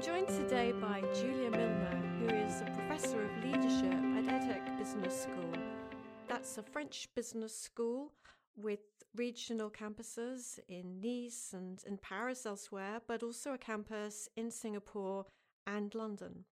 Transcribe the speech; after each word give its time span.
I'm 0.00 0.06
joined 0.06 0.28
today 0.28 0.72
by 0.72 1.02
Julia 1.14 1.50
Milner, 1.50 2.02
who 2.20 2.34
is 2.34 2.62
a 2.62 2.64
professor 2.64 3.22
of 3.22 3.44
leadership 3.44 3.92
at 3.92 4.24
EDHEC 4.24 4.78
Business 4.78 5.24
School. 5.24 5.52
That's 6.26 6.56
a 6.56 6.62
French 6.62 7.06
business 7.14 7.54
school 7.54 8.14
with 8.56 8.80
regional 9.14 9.68
campuses 9.68 10.58
in 10.70 11.02
Nice 11.02 11.52
and 11.52 11.82
in 11.86 11.98
Paris 11.98 12.46
elsewhere, 12.46 13.02
but 13.06 13.22
also 13.22 13.52
a 13.52 13.58
campus 13.58 14.26
in 14.38 14.50
Singapore 14.50 15.26
and 15.66 15.94
London. 15.94 16.46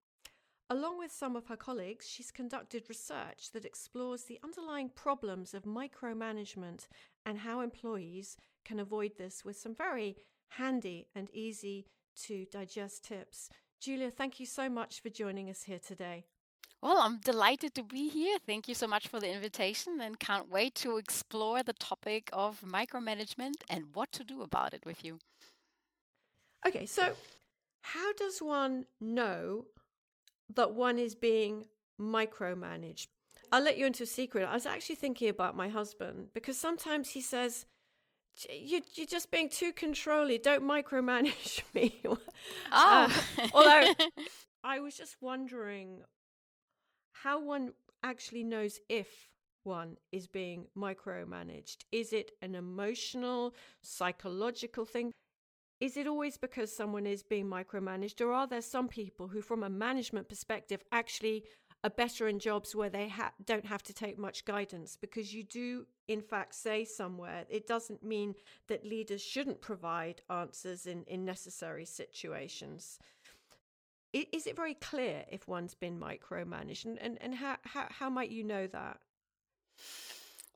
Along 0.69 0.99
with 0.99 1.11
some 1.11 1.35
of 1.35 1.47
her 1.47 1.57
colleagues, 1.57 2.07
she's 2.07 2.31
conducted 2.31 2.85
research 2.91 3.53
that 3.55 3.65
explores 3.65 4.25
the 4.25 4.39
underlying 4.45 4.91
problems 4.91 5.55
of 5.55 5.63
micromanagement 5.63 6.87
and 7.25 7.39
how 7.39 7.63
employees 7.63 8.37
can 8.67 8.79
avoid 8.79 9.13
this 9.17 9.43
with 9.43 9.57
some 9.57 9.75
very 9.75 10.17
handy 10.49 11.07
and 11.15 11.31
easy 11.33 11.87
to 12.27 12.47
digest 12.51 13.05
tips. 13.05 13.51
Julia, 13.81 14.11
thank 14.11 14.41
you 14.41 14.47
so 14.47 14.69
much 14.69 15.01
for 15.01 15.09
joining 15.09 15.49
us 15.51 15.63
here 15.63 15.79
today. 15.79 16.25
Well, 16.81 16.99
I'm 16.99 17.19
delighted 17.19 17.75
to 17.75 17.83
be 17.83 18.09
here. 18.09 18.39
Thank 18.47 18.69
you 18.69 18.75
so 18.75 18.87
much 18.87 19.09
for 19.09 19.19
the 19.19 19.33
invitation 19.33 20.01
and 20.01 20.19
can't 20.19 20.51
wait 20.51 20.77
to 20.77 20.97
explore 20.97 21.63
the 21.63 21.73
topic 21.73 22.31
of 22.33 22.61
micromanagement 22.61 23.55
and 23.69 23.87
what 23.95 24.13
to 24.13 24.25
do 24.25 24.43
about 24.43 24.75
it 24.75 24.87
with 24.87 25.05
you. 25.05 25.19
Okay, 26.67 26.87
so 26.87 27.15
how 27.83 28.13
does 28.13 28.39
one 28.41 28.87
know 29.01 29.67
that 30.55 30.73
one 30.73 30.99
is 30.99 31.15
being 31.15 31.67
micromanaged? 32.01 33.09
I'll 33.51 33.63
let 33.63 33.79
you 33.79 33.87
into 33.87 34.05
a 34.05 34.07
secret. 34.07 34.45
I 34.45 34.55
was 34.55 34.67
actually 34.67 34.97
thinking 34.97 35.29
about 35.29 35.57
my 35.57 35.69
husband 35.69 36.29
because 36.35 36.59
sometimes 36.59 37.11
he 37.11 37.21
says, 37.21 37.67
you, 38.51 38.83
you're 38.95 39.07
just 39.07 39.31
being 39.31 39.49
too 39.49 39.73
controlling. 39.73 40.41
Don't 40.43 40.63
micromanage 40.63 41.63
me. 41.75 42.01
oh. 42.05 42.19
Uh, 42.73 43.09
although 43.53 43.93
I 44.65 44.81
was 44.81 44.97
just 44.97 45.17
wondering 45.21 46.03
how 47.13 47.43
one 47.43 47.73
actually 48.03 48.45
knows 48.45 48.81
if 48.89 49.29
one 49.65 49.97
is 50.13 50.27
being 50.27 50.67
micromanaged. 50.77 51.79
Is 51.93 52.13
it 52.13 52.33
an 52.41 52.55
emotional, 52.55 53.55
psychological 53.83 54.85
thing? 54.85 55.13
Is 55.81 55.97
it 55.97 56.07
always 56.07 56.37
because 56.37 56.75
someone 56.75 57.07
is 57.07 57.23
being 57.23 57.47
micromanaged, 57.47 58.21
or 58.21 58.33
are 58.33 58.47
there 58.47 58.63
some 58.63 58.89
people 58.89 59.29
who, 59.29 59.41
from 59.41 59.63
a 59.63 59.71
management 59.71 60.29
perspective, 60.29 60.83
actually 60.91 61.45
are 61.85 61.91
better 61.91 62.29
in 62.29 62.39
jobs 62.39 62.75
where 62.75 62.91
they 62.91 63.09
ha- 63.09 63.33
don't 63.45 63.67
have 63.67 63.83
to 63.85 63.93
take 63.93 64.19
much 64.19 64.45
guidance? 64.45 64.97
Because 64.97 65.33
you 65.33 65.45
do, 65.45 65.87
in 66.09 66.21
fact, 66.21 66.55
say 66.55 66.85
somewhere 66.85 67.45
it 67.49 67.67
doesn't 67.67 68.03
mean 68.03 68.35
that 68.67 68.85
leaders 68.85 69.23
shouldn't 69.23 69.61
provide 69.61 70.23
answers 70.31 70.87
in, 70.87 71.05
in 71.05 71.25
necessary 71.25 71.85
situations 71.85 72.99
is 74.13 74.47
it 74.47 74.57
very 74.57 74.75
clear 74.75 75.25
if 75.31 75.47
one's 75.47 75.75
been 75.75 76.01
micromanaged 76.01 76.87
and, 76.87 76.99
and, 76.99 77.19
and 77.21 77.35
how, 77.35 77.57
how, 77.65 77.87
how 77.91 78.09
might 78.09 78.31
you 78.31 78.43
know 78.43 78.67
that 78.67 78.99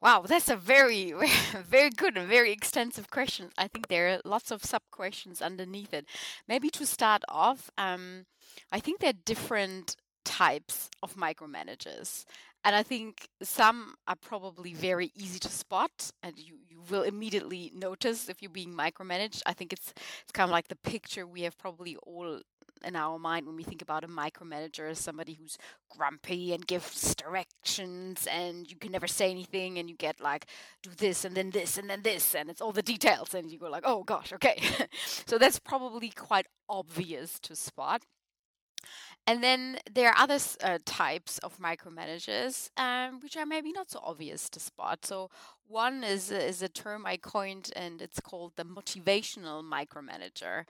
Wow, 0.01 0.25
that's 0.27 0.49
a 0.49 0.57
very, 0.57 1.15
very 1.65 1.91
good 1.91 2.17
and 2.17 2.29
very 2.29 2.51
extensive 2.51 3.09
question. 3.09 3.51
I 3.57 3.69
think 3.69 3.87
there 3.87 4.09
are 4.09 4.21
lots 4.25 4.51
of 4.51 4.65
sub 4.65 4.83
questions 4.91 5.41
underneath 5.41 5.95
it. 5.95 6.07
Maybe 6.49 6.71
to 6.71 6.85
start 6.85 7.23
off, 7.29 7.71
um, 7.79 8.27
I 8.73 8.81
think 8.81 8.99
there 8.99 9.11
are 9.11 9.25
different 9.25 9.95
types 10.25 10.91
of 11.03 11.17
micromanagers. 11.17 12.25
And 12.65 12.77
I 12.77 12.83
think 12.83 13.29
some 13.43 13.95
are 14.07 14.17
probably 14.17 14.73
very 14.73 15.11
easy 15.17 15.41
to 15.41 15.49
spot, 15.49 16.13
and 16.23 16.39
you, 16.39 16.59
you 16.69 16.81
will 16.89 17.03
immediately 17.03 17.73
notice 17.75 18.29
if 18.29 18.41
you're 18.41 18.51
being 18.51 18.73
micromanaged. 18.73 19.43
I 19.47 19.53
think 19.53 19.73
it's 19.73 19.93
it's 20.23 20.33
kind 20.33 20.49
of 20.49 20.53
like 20.53 20.69
the 20.69 20.77
picture 20.77 21.27
we 21.27 21.43
have 21.43 21.59
probably 21.59 21.97
all 21.97 22.41
in 22.85 22.97
our 22.97 23.19
mind 23.19 23.47
when 23.47 23.57
we 23.57 23.63
think 23.63 23.83
about 23.83 24.05
a 24.05 24.09
micromanager 24.09 24.91
as 24.91 24.99
somebody 24.99 25.35
who's 25.35 25.57
grumpy 25.91 26.53
and 26.53 26.67
gives 26.67 27.15
directions 27.15 28.27
and 28.31 28.71
you 28.71 28.77
can 28.77 28.93
never 28.93 29.07
say 29.07 29.31
anything 29.31 29.79
and 29.79 29.89
you 29.89 29.97
get 29.97 30.21
like 30.21 30.47
do 30.83 30.91
this 30.97 31.25
and 31.25 31.37
then 31.37 31.51
this 31.51 31.79
and 31.79 31.89
then 31.89 32.03
this 32.03 32.35
and 32.35 32.51
it's 32.51 32.61
all 32.61 32.73
the 32.73 32.83
details 32.83 33.35
and 33.35 33.51
you 33.51 33.59
go 33.59 33.69
like 33.69 33.85
oh 33.87 34.03
gosh 34.03 34.33
okay 34.33 34.61
so 35.27 35.39
that's 35.39 35.59
probably 35.59 36.11
quite 36.11 36.47
obvious 36.69 37.39
to 37.39 37.55
spot 37.55 38.03
and 39.27 39.43
then 39.43 39.79
there 39.93 40.11
are 40.11 40.19
other 40.19 40.39
uh, 40.63 40.79
types 40.85 41.39
of 41.39 41.59
micromanagers, 41.59 42.71
um, 42.77 43.21
which 43.21 43.37
are 43.37 43.47
maybe 43.47 43.73
not 43.73 43.91
so 43.91 44.01
obvious 44.03 44.49
to 44.51 44.61
spot. 44.61 45.05
So 45.07 45.31
one 45.69 46.05
is 46.05 46.31
is 46.31 46.63
a 46.63 46.69
term 46.69 47.07
I 47.07 47.17
coined, 47.17 47.71
and 47.77 48.03
it's 48.03 48.21
called 48.21 48.53
the 48.57 48.65
motivational 48.65 49.63
micromanager 49.63 50.65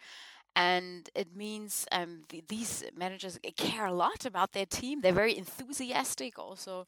and 0.55 1.09
it 1.15 1.35
means 1.35 1.87
um, 1.93 2.23
th- 2.29 2.45
these 2.49 2.85
managers 2.97 3.39
care 3.57 3.87
a 3.87 3.93
lot 3.93 4.27
about 4.27 4.53
their 4.53 4.67
team. 4.67 5.01
They're 5.01 5.13
very 5.13 5.37
enthusiastic 5.37 6.39
also 6.39 6.87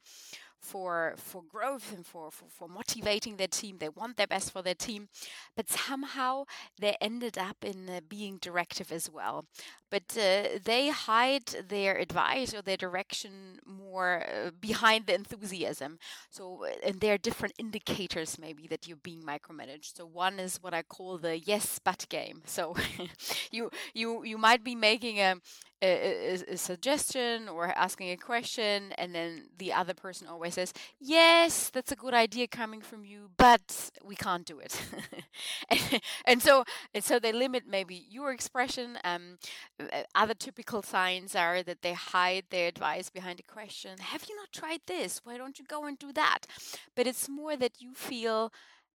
for 0.65 1.15
for 1.17 1.43
growth 1.43 1.93
and 1.95 2.07
for, 2.07 2.31
for, 2.31 2.47
for 2.49 2.69
motivating 2.69 3.37
their 3.37 3.49
team. 3.49 3.79
They 3.79 3.89
want 3.91 4.17
their 4.17 4.27
best 4.27 4.53
for 4.53 4.63
their 4.63 4.75
team, 4.75 5.09
but 5.57 5.69
somehow 5.71 6.45
they 6.81 6.97
ended 7.01 7.39
up 7.39 7.59
in 7.65 7.89
uh, 7.89 8.01
being 8.09 8.39
directive 8.41 8.93
as 8.93 9.11
well. 9.11 9.47
But 9.91 10.17
uh, 10.19 10.59
they 10.65 10.89
hide 10.89 11.47
their 11.69 11.97
advice 11.97 12.53
or 12.53 12.63
their 12.63 12.77
direction 12.77 13.61
more 13.65 14.25
uh, 14.27 14.51
behind 14.61 15.07
the 15.07 15.15
enthusiasm. 15.15 15.99
So, 16.31 16.65
uh, 16.65 16.71
and 16.85 17.01
there 17.01 17.15
are 17.15 17.19
different 17.19 17.55
indicators 17.59 18.39
maybe 18.39 18.67
that 18.69 18.89
you're 18.89 18.97
being 18.97 19.23
micromanaged. 19.23 19.97
So 19.97 20.07
one 20.07 20.41
is 20.41 20.59
what 20.63 20.75
I 20.75 20.83
call 20.83 21.19
the 21.19 21.39
yes 21.39 21.79
but 21.85 22.07
game. 22.09 22.43
So 22.47 22.75
you 23.53 23.71
you 23.95 24.25
you 24.25 24.39
might 24.39 24.65
be 24.65 24.75
making 24.75 25.21
a 25.21 25.37
a, 25.85 26.55
a, 26.55 26.57
suggestion 26.57 27.49
or 27.49 27.67
asking 27.67 28.11
a 28.11 28.17
question, 28.17 28.93
and 28.99 29.15
then 29.15 29.49
the 29.59 29.73
other 29.73 29.95
person 29.95 30.27
always 30.27 30.55
says, 30.55 30.73
"Yes, 30.99 31.71
that's 31.71 31.93
a 31.93 31.97
good 31.97 32.15
idea 32.15 32.47
coming 32.47 32.81
from 32.81 33.05
you, 33.05 33.31
but 33.37 33.91
we 34.05 34.17
can't 34.17 34.47
do 34.47 34.59
it." 34.59 34.81
and, 35.71 36.01
and, 36.25 36.43
so, 36.43 36.65
and 36.95 37.05
so 37.05 37.19
they 37.19 37.33
limit 37.33 37.65
maybe 37.69 38.07
your 38.09 38.33
expression. 38.33 38.99
Um, 39.05 39.39
uh, 39.81 40.03
other 40.15 40.35
typical 40.35 40.83
signs 40.83 41.35
are 41.35 41.63
that 41.63 41.83
they 41.83 41.93
hide 41.93 42.45
their 42.51 42.69
advice 42.69 43.11
behind 43.11 43.41
a 43.41 43.53
question. 43.53 43.99
Have 43.99 44.25
you 44.29 44.37
not 44.37 44.53
tried 44.53 44.81
this? 44.87 45.21
Why 45.25 45.37
don't 45.37 45.59
you 45.59 45.65
go 45.65 45.85
and 45.85 45.99
do 45.99 46.13
that? 46.13 46.47
But 46.95 47.07
it's 47.07 47.29
more 47.29 47.57
that 47.57 47.81
you 47.81 47.95
feel 47.95 48.53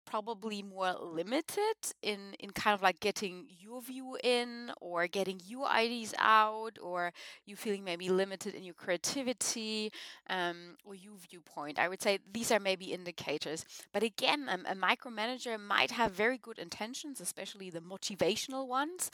probably 0.05 0.61
more 0.61 0.93
limited 1.01 1.77
in 2.01 2.33
in 2.39 2.51
kind 2.51 2.73
of 2.73 2.81
like 2.81 2.99
getting 2.99 3.45
your 3.59 3.81
view 3.81 4.17
in 4.23 4.71
or 4.81 5.07
getting 5.07 5.41
your 5.45 5.67
ideas 5.67 6.13
out 6.19 6.77
or 6.81 7.11
you 7.45 7.55
feeling 7.55 7.83
maybe 7.83 8.09
limited 8.09 8.53
in 8.55 8.63
your 8.63 8.73
creativity 8.73 9.91
um, 10.29 10.77
or 10.83 10.95
your 10.95 11.15
viewpoint. 11.29 11.79
I 11.79 11.87
would 11.87 12.01
say 12.01 12.19
these 12.31 12.51
are 12.51 12.59
maybe 12.59 12.85
indicators. 12.93 13.65
But 13.91 14.03
again 14.03 14.49
a 14.49 14.75
micromanager 14.75 15.59
might 15.59 15.91
have 15.91 16.11
very 16.11 16.37
good 16.37 16.59
intentions 16.59 17.19
especially 17.19 17.69
the 17.69 17.81
motivational 17.81 18.67
ones. 18.67 19.09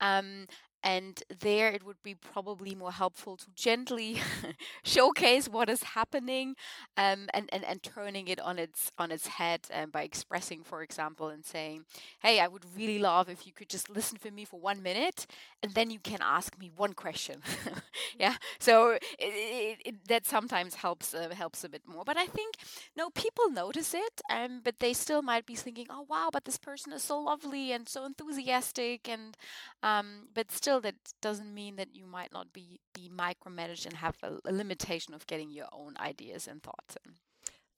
Um, 0.00 0.46
and 0.86 1.24
there 1.40 1.68
it 1.68 1.84
would 1.84 2.00
be 2.04 2.14
probably 2.14 2.74
more 2.74 2.92
helpful 2.92 3.36
to 3.36 3.46
gently 3.56 4.18
showcase 4.84 5.48
what 5.48 5.68
is 5.68 5.82
happening 5.82 6.54
um, 6.96 7.28
and, 7.34 7.50
and, 7.52 7.64
and 7.64 7.82
turning 7.82 8.28
it 8.28 8.38
on 8.40 8.56
its 8.58 8.92
on 8.96 9.10
its 9.10 9.26
head 9.26 9.62
um, 9.74 9.90
by 9.90 10.02
expressing 10.04 10.62
for 10.62 10.82
example 10.82 11.28
and 11.28 11.44
saying 11.44 11.84
hey 12.20 12.38
i 12.38 12.46
would 12.46 12.64
really 12.76 13.00
love 13.00 13.28
if 13.28 13.46
you 13.46 13.52
could 13.52 13.68
just 13.68 13.90
listen 13.90 14.16
for 14.16 14.30
me 14.30 14.44
for 14.44 14.60
one 14.60 14.80
minute 14.80 15.26
and 15.60 15.74
then 15.74 15.90
you 15.90 15.98
can 15.98 16.20
ask 16.22 16.56
me 16.58 16.70
one 16.74 16.94
question. 16.94 17.42
Yeah 18.18 18.36
so 18.58 18.90
it, 18.92 19.02
it, 19.18 19.78
it, 19.84 20.08
that 20.08 20.26
sometimes 20.26 20.76
helps 20.76 21.12
uh, 21.12 21.28
helps 21.34 21.64
a 21.64 21.68
bit 21.68 21.82
more 21.86 22.04
but 22.04 22.16
i 22.16 22.26
think 22.26 22.54
no 22.96 23.10
people 23.10 23.50
notice 23.50 23.92
it 23.94 24.20
um, 24.30 24.60
but 24.64 24.78
they 24.78 24.92
still 24.92 25.22
might 25.22 25.44
be 25.44 25.54
thinking 25.54 25.86
oh 25.90 26.06
wow 26.08 26.28
but 26.32 26.44
this 26.44 26.56
person 26.56 26.92
is 26.92 27.02
so 27.02 27.18
lovely 27.18 27.72
and 27.72 27.88
so 27.88 28.04
enthusiastic 28.04 29.08
and 29.08 29.36
um, 29.82 30.28
but 30.34 30.50
still 30.50 30.75
that 30.80 30.94
doesn't 31.20 31.52
mean 31.52 31.76
that 31.76 31.94
you 31.94 32.06
might 32.06 32.32
not 32.32 32.52
be 32.52 32.80
be 32.94 33.08
micromanaged 33.08 33.86
and 33.86 33.96
have 33.96 34.16
a, 34.22 34.38
a 34.44 34.52
limitation 34.52 35.14
of 35.14 35.26
getting 35.26 35.50
your 35.50 35.68
own 35.72 35.94
ideas 35.98 36.46
and 36.48 36.62
thoughts 36.62 36.96
in. 37.04 37.14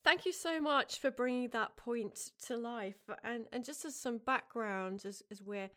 Thank 0.04 0.24
you 0.24 0.32
so 0.32 0.60
much 0.60 1.00
for 1.00 1.10
bringing 1.10 1.48
that 1.50 1.76
point 1.76 2.30
to 2.46 2.56
life. 2.56 3.10
And 3.24 3.46
and 3.52 3.64
just 3.64 3.84
as 3.84 3.94
some 3.94 4.18
background, 4.18 5.04
as, 5.04 5.22
as 5.30 5.42
we're 5.42 5.70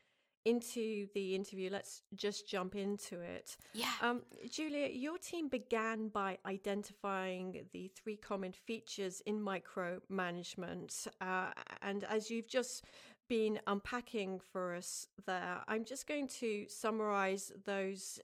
into 0.46 1.08
the 1.14 1.36
interview, 1.36 1.70
let's 1.72 2.02
just 2.16 2.48
jump 2.48 2.76
into 2.76 3.20
it. 3.22 3.58
Yeah. 3.74 3.92
Um, 4.02 4.24
Julia, 4.50 4.88
your 4.88 5.18
team 5.18 5.50
began 5.50 6.08
by 6.08 6.38
identifying 6.46 7.66
the 7.74 7.92
three 7.96 8.16
common 8.16 8.52
features 8.52 9.22
in 9.26 9.40
micromanagement. 9.40 11.08
Uh, 11.20 11.52
and 11.82 12.04
as 12.06 12.32
you've 12.32 12.48
just 12.48 12.86
been 13.32 13.62
unpacking 13.66 14.42
for 14.52 14.76
us 14.76 15.08
there, 15.26 15.60
I'm 15.66 15.86
just 15.86 16.06
going 16.06 16.28
to 16.42 16.66
summarize 16.68 17.54
those. 17.66 18.20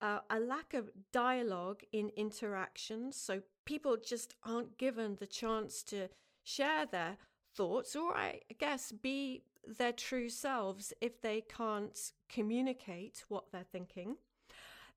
Uh, 0.00 0.20
a 0.30 0.38
lack 0.38 0.74
of 0.74 0.90
dialogue 1.12 1.82
in 1.92 2.10
interactions. 2.10 3.16
So 3.16 3.40
people 3.64 3.96
just 3.96 4.34
aren't 4.44 4.76
given 4.78 5.16
the 5.16 5.26
chance 5.26 5.82
to 5.84 6.08
share 6.44 6.86
their 6.86 7.16
thoughts 7.56 7.96
or, 7.96 8.14
I 8.16 8.40
guess, 8.58 8.92
be 8.92 9.42
their 9.66 9.92
true 9.92 10.28
selves 10.28 10.92
if 11.00 11.20
they 11.20 11.40
can't 11.40 11.98
communicate 12.28 13.24
what 13.28 13.50
they're 13.50 13.72
thinking. 13.72 14.16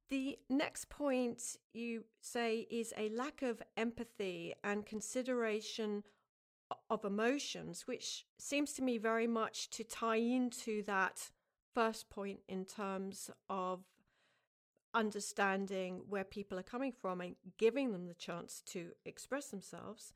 The 0.10 0.38
next 0.50 0.90
point 0.90 1.58
you 1.74 2.04
say 2.22 2.68
is 2.70 2.94
a 2.96 3.10
lack 3.10 3.42
of 3.42 3.64
empathy 3.76 4.54
and 4.64 4.86
consideration 4.86 6.04
of 6.90 7.06
emotions, 7.06 7.88
which 7.88 8.26
seems 8.38 8.74
to 8.74 8.82
me 8.82 8.98
very 8.98 9.28
much 9.28 9.70
to 9.72 9.84
tie 9.84 10.18
into 10.18 10.84
that 10.84 11.30
first 11.74 12.10
point 12.10 12.40
in 12.48 12.66
terms 12.66 13.30
of 13.50 13.82
understanding 14.94 16.02
where 16.10 16.24
people 16.24 16.58
are 16.58 16.64
coming 16.64 16.92
from 16.92 17.22
and 17.22 17.36
giving 17.58 17.92
them 17.92 18.08
the 18.08 18.14
chance 18.14 18.64
to 18.66 18.92
express 19.06 19.50
themselves. 19.50 20.14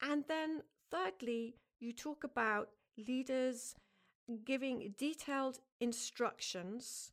And 0.00 0.24
then, 0.28 0.62
thirdly, 0.90 1.56
you 1.80 1.92
talk 1.92 2.24
about 2.24 2.70
leaders 2.96 3.74
giving 4.44 4.94
detailed 4.96 5.58
instructions 5.80 7.12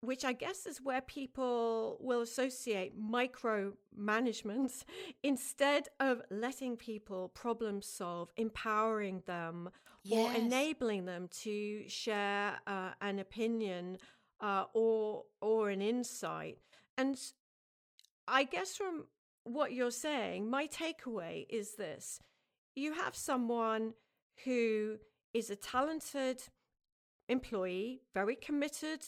which 0.00 0.24
I 0.24 0.32
guess 0.32 0.66
is 0.66 0.80
where 0.80 1.00
people 1.00 1.98
will 2.00 2.20
associate 2.20 2.92
micromanagement 3.00 4.84
instead 5.22 5.88
of 5.98 6.22
letting 6.30 6.76
people 6.76 7.28
problem 7.28 7.82
solve, 7.82 8.30
empowering 8.36 9.22
them, 9.26 9.70
yes. 10.04 10.34
or 10.34 10.38
enabling 10.38 11.06
them 11.06 11.28
to 11.42 11.88
share 11.88 12.60
uh, 12.66 12.90
an 13.00 13.18
opinion 13.18 13.98
uh, 14.40 14.64
or 14.72 15.24
or 15.40 15.70
an 15.70 15.82
insight. 15.82 16.58
And 16.96 17.18
I 18.28 18.44
guess 18.44 18.76
from 18.76 19.06
what 19.44 19.72
you're 19.72 19.90
saying, 19.90 20.48
my 20.48 20.68
takeaway 20.68 21.46
is 21.48 21.74
this: 21.74 22.20
you 22.76 22.92
have 22.92 23.16
someone 23.16 23.94
who 24.44 24.98
is 25.34 25.50
a 25.50 25.56
talented 25.56 26.42
employee, 27.28 28.02
very 28.14 28.36
committed 28.36 29.02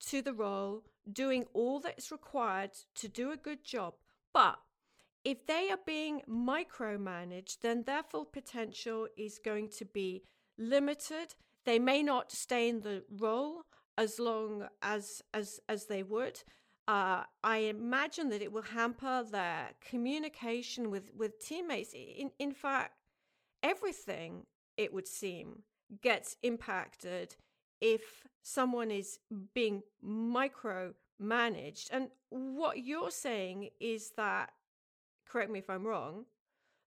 to 0.00 0.22
the 0.22 0.32
role, 0.32 0.84
doing 1.10 1.46
all 1.52 1.80
that's 1.80 2.10
required 2.10 2.72
to 2.96 3.08
do 3.08 3.30
a 3.30 3.36
good 3.36 3.64
job. 3.64 3.94
But 4.32 4.58
if 5.24 5.46
they 5.46 5.70
are 5.70 5.78
being 5.84 6.22
micromanaged, 6.28 7.60
then 7.60 7.82
their 7.82 8.02
full 8.02 8.24
potential 8.24 9.08
is 9.16 9.40
going 9.44 9.70
to 9.78 9.84
be 9.84 10.22
limited. 10.58 11.34
They 11.64 11.78
may 11.78 12.02
not 12.02 12.30
stay 12.30 12.68
in 12.68 12.80
the 12.80 13.04
role 13.10 13.62
as 13.98 14.18
long 14.18 14.68
as 14.82 15.22
as 15.34 15.58
as 15.68 15.86
they 15.86 16.02
would. 16.02 16.42
Uh, 16.86 17.24
I 17.42 17.58
imagine 17.58 18.28
that 18.28 18.42
it 18.42 18.52
will 18.52 18.62
hamper 18.62 19.24
their 19.24 19.70
communication 19.80 20.90
with 20.90 21.10
with 21.16 21.44
teammates. 21.44 21.92
In 21.92 22.30
in 22.38 22.52
fact, 22.52 22.92
everything 23.62 24.46
it 24.76 24.92
would 24.92 25.08
seem 25.08 25.62
gets 26.02 26.36
impacted 26.42 27.36
if 27.80 28.26
someone 28.42 28.90
is 28.90 29.18
being 29.54 29.82
micromanaged. 30.04 31.88
And 31.90 32.08
what 32.30 32.78
you're 32.78 33.10
saying 33.10 33.70
is 33.80 34.12
that, 34.16 34.52
correct 35.28 35.50
me 35.50 35.58
if 35.58 35.68
I'm 35.68 35.86
wrong, 35.86 36.26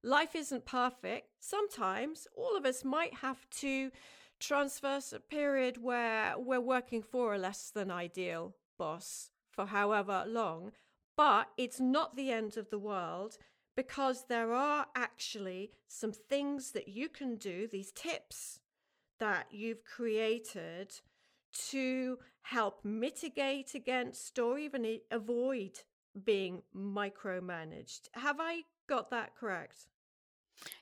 life 0.03 0.35
isn't 0.35 0.65
perfect. 0.65 1.27
Sometimes 1.39 2.27
all 2.35 2.55
of 2.55 2.65
us 2.65 2.85
might 2.85 3.15
have 3.15 3.49
to 3.61 3.91
transverse 4.39 5.11
a 5.11 5.19
period 5.19 5.83
where 5.83 6.33
we're 6.37 6.61
working 6.61 7.01
for 7.01 7.33
a 7.33 7.37
less 7.37 7.71
than 7.71 7.91
ideal 7.91 8.55
boss 8.77 9.31
for 9.51 9.65
however 9.65 10.23
long, 10.25 10.71
but 11.17 11.49
it's 11.57 11.81
not 11.81 12.15
the 12.15 12.31
end 12.31 12.55
of 12.55 12.69
the 12.69 12.79
world 12.79 13.37
because 13.75 14.25
there 14.29 14.53
are 14.53 14.87
actually 14.95 15.71
some 15.87 16.13
things 16.13 16.71
that 16.71 16.87
you 16.87 17.09
can 17.09 17.35
do, 17.35 17.67
these 17.67 17.91
tips 17.91 18.61
that 19.19 19.47
you've 19.51 19.83
created 19.83 20.93
to 21.69 22.17
help 22.41 22.83
mitigate 22.83 23.75
against 23.75 24.37
or 24.39 24.57
even 24.57 24.99
avoid 25.11 25.81
being 26.23 26.63
micromanaged. 26.75 28.09
Have 28.13 28.37
I 28.39 28.61
got 28.87 29.11
that 29.11 29.35
correct? 29.35 29.87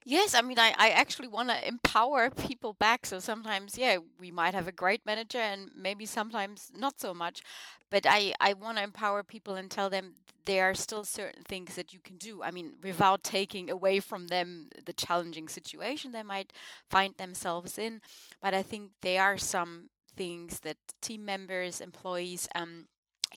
Yes, 0.05 0.33
I 0.33 0.41
mean, 0.41 0.57
I, 0.59 0.73
I 0.77 0.89
actually 0.89 1.27
want 1.27 1.49
to 1.49 1.67
empower 1.67 2.29
people 2.29 2.73
back. 2.73 3.05
So 3.05 3.19
sometimes, 3.19 3.77
yeah, 3.77 3.97
we 4.19 4.31
might 4.31 4.53
have 4.53 4.67
a 4.67 4.71
great 4.71 5.05
manager 5.05 5.39
and 5.39 5.69
maybe 5.75 6.05
sometimes 6.05 6.71
not 6.75 6.99
so 6.99 7.13
much. 7.13 7.41
But 7.89 8.05
I, 8.07 8.33
I 8.39 8.53
want 8.53 8.77
to 8.77 8.83
empower 8.83 9.23
people 9.23 9.55
and 9.55 9.69
tell 9.69 9.89
them 9.89 10.13
there 10.45 10.69
are 10.69 10.73
still 10.73 11.03
certain 11.03 11.43
things 11.43 11.75
that 11.75 11.93
you 11.93 11.99
can 11.99 12.17
do. 12.17 12.41
I 12.41 12.51
mean, 12.51 12.73
without 12.81 13.23
taking 13.23 13.69
away 13.69 13.99
from 13.99 14.27
them 14.27 14.69
the 14.85 14.93
challenging 14.93 15.49
situation 15.49 16.11
they 16.11 16.23
might 16.23 16.53
find 16.89 17.13
themselves 17.17 17.77
in. 17.77 18.01
But 18.41 18.53
I 18.53 18.63
think 18.63 18.91
there 19.01 19.21
are 19.23 19.37
some 19.37 19.89
things 20.15 20.61
that 20.61 20.77
team 21.01 21.25
members, 21.25 21.81
employees, 21.81 22.47
um, 22.55 22.85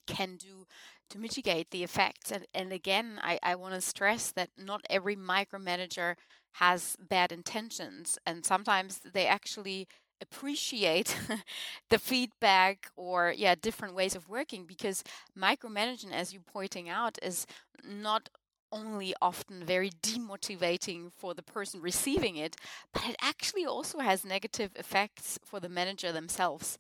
can 0.07 0.37
do 0.37 0.67
to 1.11 1.19
mitigate 1.19 1.71
the 1.71 1.83
effects. 1.83 2.31
And, 2.31 2.47
and 2.55 2.73
again, 2.73 3.19
I, 3.23 3.39
I 3.43 3.55
want 3.55 3.75
to 3.75 3.81
stress 3.81 4.31
that 4.33 4.51
not 4.59 4.83
every 4.91 5.17
micromanager 5.17 6.15
has 6.55 6.97
bad 7.09 7.33
intentions, 7.33 8.19
and 8.27 8.45
sometimes 8.45 9.01
they 9.13 9.27
actually 9.27 9.87
appreciate 10.21 11.17
the 11.91 11.99
feedback 11.99 12.91
or 12.97 13.33
yeah 13.35 13.55
different 13.55 13.95
ways 13.95 14.15
of 14.15 14.29
working 14.29 14.67
because 14.67 15.03
micromanaging 15.39 16.13
as 16.13 16.33
you're 16.33 16.43
pointing 16.53 16.91
out 16.91 17.19
is 17.23 17.47
not 17.83 18.29
only 18.73 19.15
often 19.21 19.65
very 19.65 19.91
demotivating 20.03 21.11
for 21.17 21.35
the 21.35 21.43
person 21.43 21.81
receiving 21.81 22.37
it 22.37 22.55
but 22.93 23.03
it 23.09 23.17
actually 23.23 23.65
also 23.65 23.99
has 23.99 24.25
negative 24.25 24.71
effects 24.77 25.39
for 25.43 25.59
the 25.59 25.69
manager 25.69 26.13
themselves 26.13 26.79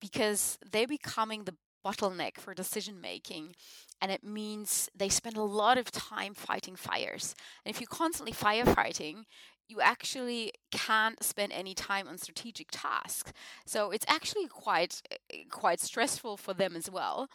because 0.00 0.58
they're 0.72 0.86
becoming 0.86 1.44
the 1.44 1.54
bottleneck 1.84 2.38
for 2.38 2.54
decision 2.54 3.00
making. 3.00 3.54
And 4.00 4.10
it 4.10 4.24
means 4.24 4.88
they 4.96 5.08
spend 5.08 5.36
a 5.36 5.42
lot 5.42 5.78
of 5.78 5.90
time 5.90 6.34
fighting 6.34 6.76
fires. 6.76 7.34
And 7.64 7.74
if 7.74 7.80
you're 7.80 7.88
constantly 7.88 8.32
firefighting, 8.32 9.24
you 9.70 9.80
actually 9.80 10.52
can't 10.70 11.22
spend 11.22 11.52
any 11.52 11.74
time 11.74 12.08
on 12.08 12.18
strategic 12.18 12.68
tasks. 12.70 13.32
So 13.66 13.90
it's 13.90 14.04
actually 14.08 14.46
quite 14.46 15.02
quite 15.50 15.80
stressful 15.80 16.36
for 16.36 16.54
them 16.54 16.76
as 16.76 16.90
well. 16.90 17.28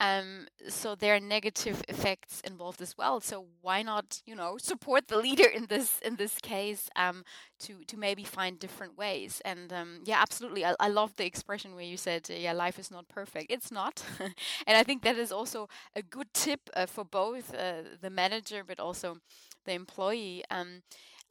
Um, 0.00 0.46
so 0.68 0.94
there 0.94 1.14
are 1.14 1.20
negative 1.20 1.82
effects 1.88 2.40
involved 2.40 2.82
as 2.82 2.96
well. 2.98 3.20
So 3.20 3.46
why 3.60 3.82
not, 3.82 4.22
you 4.26 4.34
know, 4.34 4.56
support 4.58 5.08
the 5.08 5.18
leader 5.18 5.48
in 5.48 5.66
this 5.66 6.00
in 6.00 6.16
this 6.16 6.34
case 6.40 6.88
um, 6.96 7.24
to 7.60 7.84
to 7.86 7.96
maybe 7.96 8.24
find 8.24 8.58
different 8.58 8.98
ways? 8.98 9.40
And 9.44 9.72
um, 9.72 10.00
yeah, 10.04 10.20
absolutely, 10.20 10.64
I, 10.64 10.74
I 10.80 10.88
love 10.88 11.14
the 11.16 11.26
expression 11.26 11.74
where 11.74 11.84
you 11.84 11.96
said, 11.96 12.28
yeah, 12.28 12.52
life 12.52 12.78
is 12.78 12.90
not 12.90 13.08
perfect. 13.08 13.50
It's 13.50 13.70
not, 13.70 14.02
and 14.66 14.76
I 14.76 14.82
think 14.82 15.02
that 15.02 15.16
is 15.16 15.32
also 15.32 15.68
a 15.94 16.02
good 16.02 16.32
tip 16.34 16.60
uh, 16.74 16.86
for 16.86 17.04
both 17.04 17.54
uh, 17.54 17.82
the 18.00 18.10
manager 18.10 18.64
but 18.66 18.80
also 18.80 19.18
the 19.64 19.72
employee. 19.72 20.44
Um, 20.50 20.82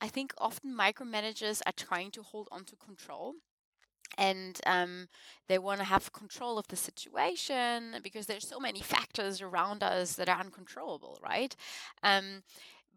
I 0.03 0.09
think 0.09 0.33
often 0.37 0.75
micromanagers 0.77 1.61
are 1.65 1.71
trying 1.77 2.11
to 2.11 2.23
hold 2.23 2.49
on 2.51 2.65
to 2.65 2.75
control 2.75 3.35
and 4.17 4.59
um, 4.65 5.07
they 5.47 5.57
want 5.57 5.79
to 5.79 5.85
have 5.85 6.11
control 6.11 6.59
of 6.59 6.67
the 6.67 6.75
situation 6.75 7.95
because 8.03 8.25
there's 8.25 8.47
so 8.47 8.59
many 8.59 8.81
factors 8.81 9.41
around 9.41 9.81
us 9.81 10.13
that 10.15 10.27
are 10.27 10.41
uncontrollable 10.41 11.17
right? 11.23 11.55
Um, 12.03 12.43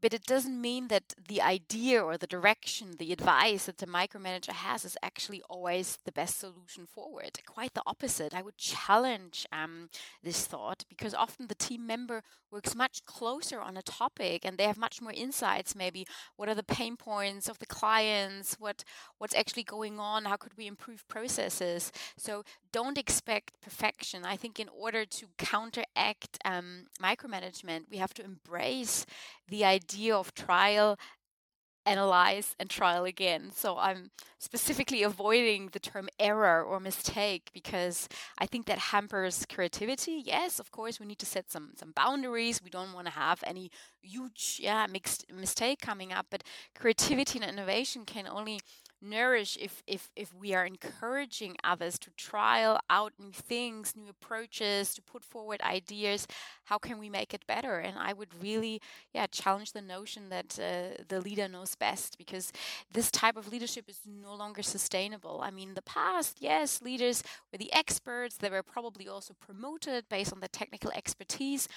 but 0.07 0.15
it 0.15 0.25
doesn't 0.25 0.61
mean 0.61 0.87
that 0.87 1.15
the 1.27 1.43
idea 1.43 2.01
or 2.01 2.17
the 2.17 2.29
direction, 2.29 2.95
the 2.97 3.13
advice 3.13 3.67
that 3.67 3.79
the 3.79 3.89
micromanager 3.89 4.53
has 4.53 4.85
is 4.85 4.97
actually 5.03 5.43
always 5.51 5.99
the 6.05 6.13
best 6.13 6.39
solution 6.39 6.87
forward. 6.87 7.41
Quite 7.45 7.75
the 7.75 7.83
opposite. 7.89 8.33
I 8.33 8.41
would 8.41 8.57
challenge 8.57 9.49
um, 9.51 9.89
this 10.23 10.47
thought 10.47 10.85
because 10.89 11.13
often 11.13 11.49
the 11.49 11.57
team 11.57 11.89
member 11.89 12.23
works 12.53 12.77
much 12.77 13.05
closer 13.05 13.61
on 13.61 13.77
a 13.77 13.83
topic 13.83 14.45
and 14.45 14.57
they 14.57 14.65
have 14.65 14.79
much 14.79 15.03
more 15.03 15.13
insights. 15.13 15.75
Maybe 15.75 16.07
what 16.37 16.49
are 16.49 16.55
the 16.55 16.63
pain 16.63 16.97
points 16.97 17.49
of 17.49 17.59
the 17.59 17.67
clients? 17.67 18.55
What 18.61 18.85
what's 19.19 19.35
actually 19.35 19.65
going 19.65 19.99
on? 19.99 20.25
How 20.25 20.37
could 20.37 20.57
we 20.57 20.69
improve 20.69 21.07
processes? 21.09 21.91
So 22.17 22.45
don't 22.71 22.97
expect 22.99 23.61
perfection. 23.61 24.25
I 24.25 24.37
think 24.37 24.61
in 24.61 24.69
order 24.69 25.05
to 25.05 25.27
counteract 25.37 26.39
um, 26.45 26.87
micromanagement, 27.03 27.91
we 27.91 27.97
have 27.97 28.15
to 28.15 28.25
embrace 28.25 29.05
the 29.49 29.65
idea 29.65 30.17
of 30.17 30.35
trial 30.35 30.99
analyze 31.85 32.57
and 32.59 32.69
trial 32.69 33.05
again. 33.05 33.51
So 33.55 33.79
I'm 33.79 34.11
specifically 34.39 35.05
avoiding 35.05 35.69
the 35.73 35.79
term 35.79 36.09
error 36.19 36.63
or 36.65 36.81
mistake 36.81 37.51
because 37.55 38.09
I 38.39 38.47
think 38.47 38.67
that 38.67 38.79
hampers 38.79 39.47
creativity. 39.49 40.21
Yes, 40.25 40.59
of 40.59 40.73
course, 40.73 40.99
we 40.99 41.07
need 41.07 41.21
to 41.21 41.27
set 41.27 41.51
some 41.51 41.71
some 41.77 41.93
boundaries. 41.95 42.61
We 42.63 42.71
don't 42.71 42.93
want 42.93 43.07
to 43.07 43.13
have 43.13 43.43
any 43.47 43.71
huge 44.03 44.59
yeah 44.61 44.87
mixed 44.91 45.27
mistake 45.33 45.81
coming 45.81 46.13
up, 46.13 46.27
but 46.31 46.43
creativity 46.75 47.39
and 47.39 47.49
innovation 47.49 48.05
can 48.05 48.27
only 48.27 48.61
nourish 49.03 49.57
if 49.61 49.83
if 49.87 50.11
if 50.17 50.35
we 50.35 50.55
are 50.55 50.65
encouraging 50.65 51.57
others 51.63 51.99
to 51.99 52.11
trial 52.17 52.79
out 52.89 53.13
new 53.19 53.31
things 53.33 53.95
new 53.97 54.09
approaches 54.09 54.95
to 54.95 55.03
put 55.03 55.23
forward 55.23 55.61
ideas 55.63 56.27
how 56.65 56.79
can 56.79 56.99
we 56.99 57.09
make 57.09 57.33
it 57.35 57.47
better? 57.47 57.79
And 57.79 57.99
i 57.99 58.13
would 58.13 58.31
really 58.43 58.81
yeah 59.15 59.27
challenge 59.27 59.73
the 59.73 59.83
notion 59.83 60.29
that 60.31 60.59
uh, 60.59 61.03
the 61.09 61.21
leader 61.21 61.49
knows 61.49 61.75
best 61.75 62.19
because 62.19 62.53
this 62.93 63.11
type 63.11 63.37
of 63.37 63.51
leadership 63.53 63.85
is 63.89 64.01
no 64.07 64.35
longer 64.35 64.63
sustainable. 64.63 65.41
I 65.43 65.51
mean 65.51 65.71
in 65.71 65.75
the 65.75 65.83
past 65.83 66.39
yes 66.41 66.81
leaders 66.83 67.23
were 67.53 67.59
the 67.59 67.73
experts. 67.73 68.37
They 68.37 68.51
were 68.51 68.63
probably 68.63 69.09
also 69.09 69.35
promoted 69.35 70.09
based 70.09 70.33
on 70.33 70.41
their 70.41 70.49
technical 70.49 70.91
expertise 70.93 71.69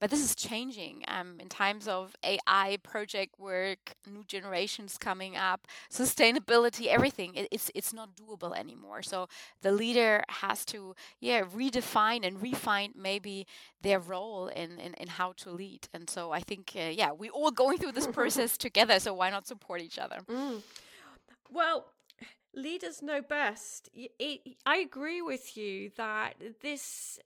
but 0.00 0.10
this 0.10 0.20
is 0.20 0.34
changing 0.34 1.02
um, 1.08 1.36
in 1.40 1.48
times 1.48 1.88
of 1.88 2.14
ai 2.24 2.76
project 2.82 3.38
work 3.38 3.94
new 4.10 4.24
generations 4.24 4.98
coming 4.98 5.36
up 5.36 5.66
sustainability 5.90 6.65
everything 6.88 7.34
it, 7.34 7.48
it's 7.50 7.70
it's 7.74 7.92
not 7.92 8.10
doable 8.16 8.56
anymore. 8.56 9.02
So 9.02 9.28
the 9.62 9.72
leader 9.72 10.24
has 10.28 10.64
to 10.66 10.94
yeah 11.20 11.42
redefine 11.42 12.26
and 12.26 12.40
refine 12.42 12.92
maybe 12.94 13.46
their 13.82 13.98
role 13.98 14.48
in 14.48 14.78
in, 14.78 14.94
in 14.94 15.08
how 15.08 15.32
to 15.38 15.50
lead. 15.50 15.88
And 15.94 16.08
so 16.08 16.32
i 16.32 16.40
think 16.40 16.72
uh, 16.76 16.90
yeah 17.00 17.10
we're 17.12 17.30
all 17.30 17.50
going 17.50 17.78
through 17.78 17.92
this 17.92 18.06
process 18.18 18.56
together 18.56 18.98
so 19.00 19.14
why 19.14 19.30
not 19.30 19.46
support 19.46 19.80
each 19.80 19.98
other? 19.98 20.18
Mm. 20.28 20.62
well 21.50 21.86
leaders 22.54 23.02
know 23.02 23.20
best. 23.22 23.90
I 24.66 24.76
agree 24.76 25.22
with 25.22 25.56
you 25.56 25.90
that 25.96 26.34
this 26.62 27.18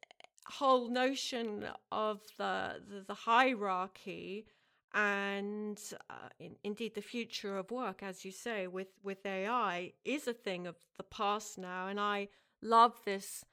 whole 0.47 0.89
notion 0.89 1.65
of 1.93 2.21
the, 2.37 2.83
the, 2.89 3.05
the 3.07 3.15
hierarchy 3.15 4.47
and 4.95 5.81
uh, 6.09 6.29
in, 6.39 6.57
indeed 6.65 6.95
the 6.95 7.03
future 7.03 7.57
of 7.57 7.71
work 7.71 8.03
as 8.03 8.25
you 8.25 8.33
say 8.33 8.67
with 8.67 8.89
with 9.03 9.25
ai 9.25 9.93
is 10.05 10.27
a 10.27 10.33
thing 10.33 10.67
of 10.67 10.77
the 10.97 11.05
past 11.05 11.59
now 11.59 11.87
and 11.87 12.01
i 12.01 12.27
love 12.61 12.95
this 13.05 13.45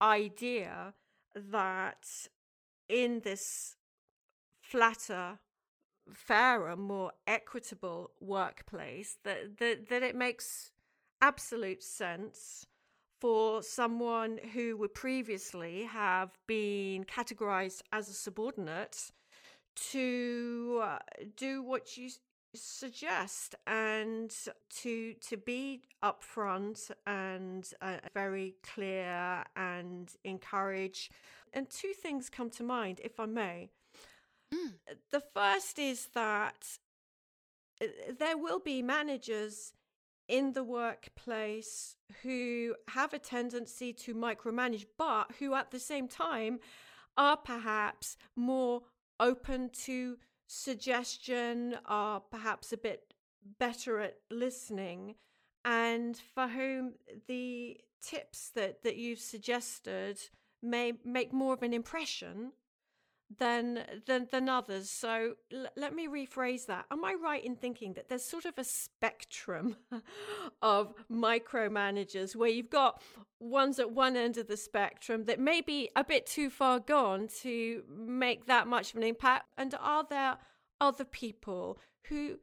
idea 0.00 0.94
that 1.34 2.06
in 2.88 3.20
this 3.24 3.76
flatter 4.60 5.38
fairer 6.12 6.76
more 6.76 7.12
equitable 7.26 8.10
workplace 8.20 9.16
that 9.24 9.58
that, 9.58 9.88
that 9.88 10.02
it 10.02 10.14
makes 10.14 10.70
absolute 11.20 11.82
sense 11.82 12.66
for 13.20 13.62
someone 13.62 14.38
who 14.52 14.76
would 14.76 14.92
previously 14.92 15.84
have 15.84 16.30
been 16.46 17.04
categorized 17.04 17.80
as 17.90 18.08
a 18.08 18.12
subordinate 18.12 19.10
to 19.74 20.80
uh, 20.82 20.98
do 21.36 21.62
what 21.62 21.96
you 21.96 22.10
suggest 22.54 23.54
and 23.66 24.32
to 24.70 25.14
to 25.14 25.36
be 25.36 25.82
upfront 26.02 26.90
and 27.06 27.68
uh, 27.80 27.96
very 28.12 28.54
clear 28.62 29.44
and 29.56 30.12
encourage 30.24 31.10
and 31.52 31.68
two 31.68 31.92
things 31.92 32.30
come 32.30 32.50
to 32.50 32.62
mind 32.62 33.00
if 33.02 33.18
i 33.18 33.26
may 33.26 33.68
mm. 34.52 34.72
the 35.10 35.22
first 35.34 35.78
is 35.78 36.08
that 36.14 36.78
uh, 37.82 37.86
there 38.18 38.38
will 38.38 38.60
be 38.60 38.82
managers 38.82 39.72
in 40.28 40.52
the 40.52 40.64
workplace 40.64 41.96
who 42.22 42.74
have 42.88 43.12
a 43.12 43.18
tendency 43.18 43.92
to 43.92 44.14
micromanage 44.14 44.86
but 44.96 45.30
who 45.38 45.54
at 45.54 45.70
the 45.70 45.80
same 45.80 46.08
time 46.08 46.60
are 47.16 47.36
perhaps 47.36 48.16
more 48.36 48.82
open 49.20 49.70
to 49.84 50.18
suggestion, 50.46 51.76
are 51.86 52.20
perhaps 52.20 52.72
a 52.72 52.76
bit 52.76 53.14
better 53.58 54.00
at 54.00 54.18
listening, 54.30 55.14
and 55.64 56.20
for 56.34 56.48
whom 56.48 56.94
the 57.26 57.78
tips 58.02 58.50
that, 58.54 58.82
that 58.82 58.96
you've 58.96 59.20
suggested 59.20 60.18
may 60.62 60.92
make 61.04 61.32
more 61.32 61.54
of 61.54 61.62
an 61.62 61.72
impression 61.72 62.52
than 63.38 63.84
than 64.06 64.28
than 64.30 64.48
others. 64.48 64.90
So 64.90 65.34
l- 65.52 65.66
let 65.76 65.94
me 65.94 66.06
rephrase 66.08 66.66
that. 66.66 66.86
Am 66.90 67.04
I 67.04 67.14
right 67.14 67.44
in 67.44 67.56
thinking 67.56 67.94
that 67.94 68.08
there's 68.08 68.24
sort 68.24 68.44
of 68.44 68.58
a 68.58 68.64
spectrum 68.64 69.76
of 70.62 70.94
micromanagers 71.10 72.36
where 72.36 72.50
you've 72.50 72.70
got 72.70 73.02
ones 73.40 73.78
at 73.78 73.90
one 73.90 74.16
end 74.16 74.38
of 74.38 74.46
the 74.48 74.56
spectrum 74.56 75.24
that 75.24 75.40
may 75.40 75.60
be 75.60 75.90
a 75.96 76.04
bit 76.04 76.26
too 76.26 76.50
far 76.50 76.80
gone 76.80 77.28
to 77.42 77.82
make 77.88 78.46
that 78.46 78.66
much 78.66 78.90
of 78.90 78.96
an 78.96 79.02
impact, 79.02 79.46
and 79.56 79.74
are 79.80 80.04
there 80.08 80.36
other 80.80 81.04
people 81.04 81.78
who 82.08 82.38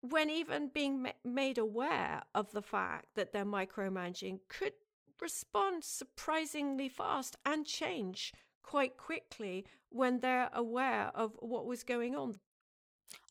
when 0.00 0.28
even 0.28 0.68
being 0.68 1.02
ma- 1.02 1.10
made 1.24 1.56
aware 1.56 2.22
of 2.34 2.52
the 2.52 2.62
fact 2.62 3.06
that 3.14 3.32
they're 3.32 3.44
micromanaging 3.44 4.38
could 4.48 4.72
respond 5.20 5.82
surprisingly 5.82 6.88
fast 6.88 7.36
and 7.46 7.64
change 7.64 8.32
quite 8.64 8.96
quickly 8.96 9.66
when 9.90 10.20
they're 10.20 10.50
aware 10.52 11.12
of 11.14 11.36
what 11.40 11.66
was 11.66 11.84
going 11.84 12.16
on. 12.16 12.40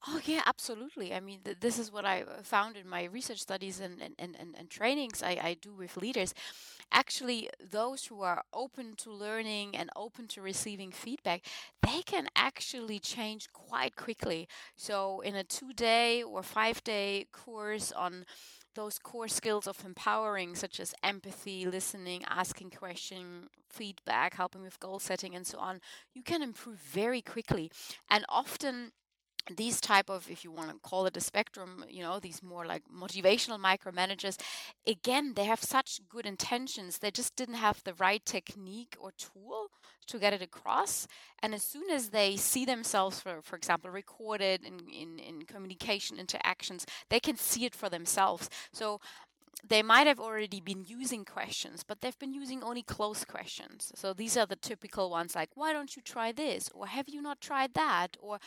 Oh 0.08 0.20
yeah, 0.26 0.42
absolutely. 0.46 1.14
I 1.14 1.22
mean, 1.22 1.40
th- 1.46 1.60
this 1.62 1.80
is 1.80 1.92
what 1.92 2.06
I 2.06 2.24
uh, 2.24 2.44
found 2.44 2.76
in 2.76 2.88
my 2.88 3.06
research 3.06 3.40
studies 3.40 3.80
and 3.80 4.02
and, 4.02 4.36
and, 4.40 4.56
and 4.58 4.70
trainings 4.70 5.24
I, 5.24 5.32
I 5.42 5.58
do 5.62 5.74
with 5.74 5.96
leaders. 5.98 6.34
Actually, 6.92 7.50
those 7.60 8.06
who 8.06 8.22
are 8.22 8.44
open 8.54 8.96
to 8.98 9.12
learning 9.12 9.76
and 9.76 9.90
open 9.96 10.28
to 10.30 10.42
receiving 10.42 10.92
feedback, 10.92 11.46
they 11.82 12.02
can 12.06 12.28
actually 12.36 13.00
change 13.00 13.48
quite 13.54 13.96
quickly. 13.96 14.48
So, 14.76 15.22
in 15.22 15.36
a 15.36 15.44
two-day 15.44 16.24
or 16.24 16.44
five-day 16.44 17.28
course 17.32 17.92
on 17.94 18.26
those 18.76 19.00
core 19.00 19.28
skills 19.28 19.68
of 19.68 19.84
empowering, 19.86 20.56
such 20.56 20.80
as 20.80 20.94
empathy, 21.04 21.66
listening, 21.66 22.24
asking 22.30 22.72
question, 22.72 23.48
feedback, 23.70 24.36
helping 24.36 24.62
with 24.62 24.80
goal 24.80 25.00
setting, 25.00 25.36
and 25.36 25.46
so 25.46 25.58
on, 25.60 25.80
you 26.14 26.24
can 26.24 26.42
improve 26.42 26.78
very 26.80 27.22
quickly. 27.22 27.72
And 28.10 28.26
often 28.30 28.92
these 29.56 29.82
type 29.82 30.10
of 30.10 30.30
if 30.30 30.44
you 30.44 30.52
want 30.52 30.70
to 30.70 30.78
call 30.80 31.06
it 31.06 31.18
a 31.18 31.22
spectrum 31.22 31.84
you 31.90 32.02
know 32.02 32.20
these 32.20 32.42
more 32.42 32.66
like 32.66 32.84
motivational 32.94 33.60
micromanagers 33.60 34.38
again 34.88 35.34
they 35.36 35.44
have 35.44 35.62
such 35.62 36.00
good 36.08 36.26
intentions 36.26 37.00
they 37.00 37.12
just 37.12 37.36
didn't 37.36 37.56
have 37.56 37.84
the 37.84 37.94
right 37.96 38.26
technique 38.26 38.96
or 39.00 39.12
tool 39.12 39.68
to 40.08 40.18
get 40.18 40.34
it 40.34 40.42
across 40.42 41.08
and 41.42 41.54
as 41.54 41.64
soon 41.64 41.90
as 41.90 42.10
they 42.10 42.36
see 42.38 42.66
themselves 42.66 43.20
for 43.20 43.42
for 43.42 43.56
example 43.56 43.90
recorded 43.90 44.62
in 44.64 44.80
in, 44.90 45.20
in 45.20 45.42
communication 45.44 46.18
interactions 46.20 46.86
they 47.10 47.20
can 47.20 47.36
see 47.36 47.66
it 47.66 47.76
for 47.76 47.90
themselves 47.90 48.50
so 48.72 49.00
they 49.66 49.82
might 49.82 50.08
have 50.08 50.20
already 50.20 50.60
been 50.60 50.84
using 50.86 51.24
questions, 51.24 51.84
but 51.88 52.02
they've 52.02 52.20
been 52.20 52.34
using 52.34 52.64
only 52.64 52.84
close 52.84 53.24
questions. 53.24 53.94
So 53.96 54.14
these 54.14 54.36
are 54.36 54.46
the 54.46 54.58
typical 54.58 55.10
ones 55.10 55.36
like, 55.36 55.52
why 55.56 55.72
don't 55.72 55.96
you 55.96 56.02
try 56.02 56.34
this? 56.34 56.70
Or 56.74 56.88
have 56.88 57.08
you 57.08 57.22
not 57.22 57.40
tried 57.40 57.74
that? 57.76 58.18
Or 58.20 58.40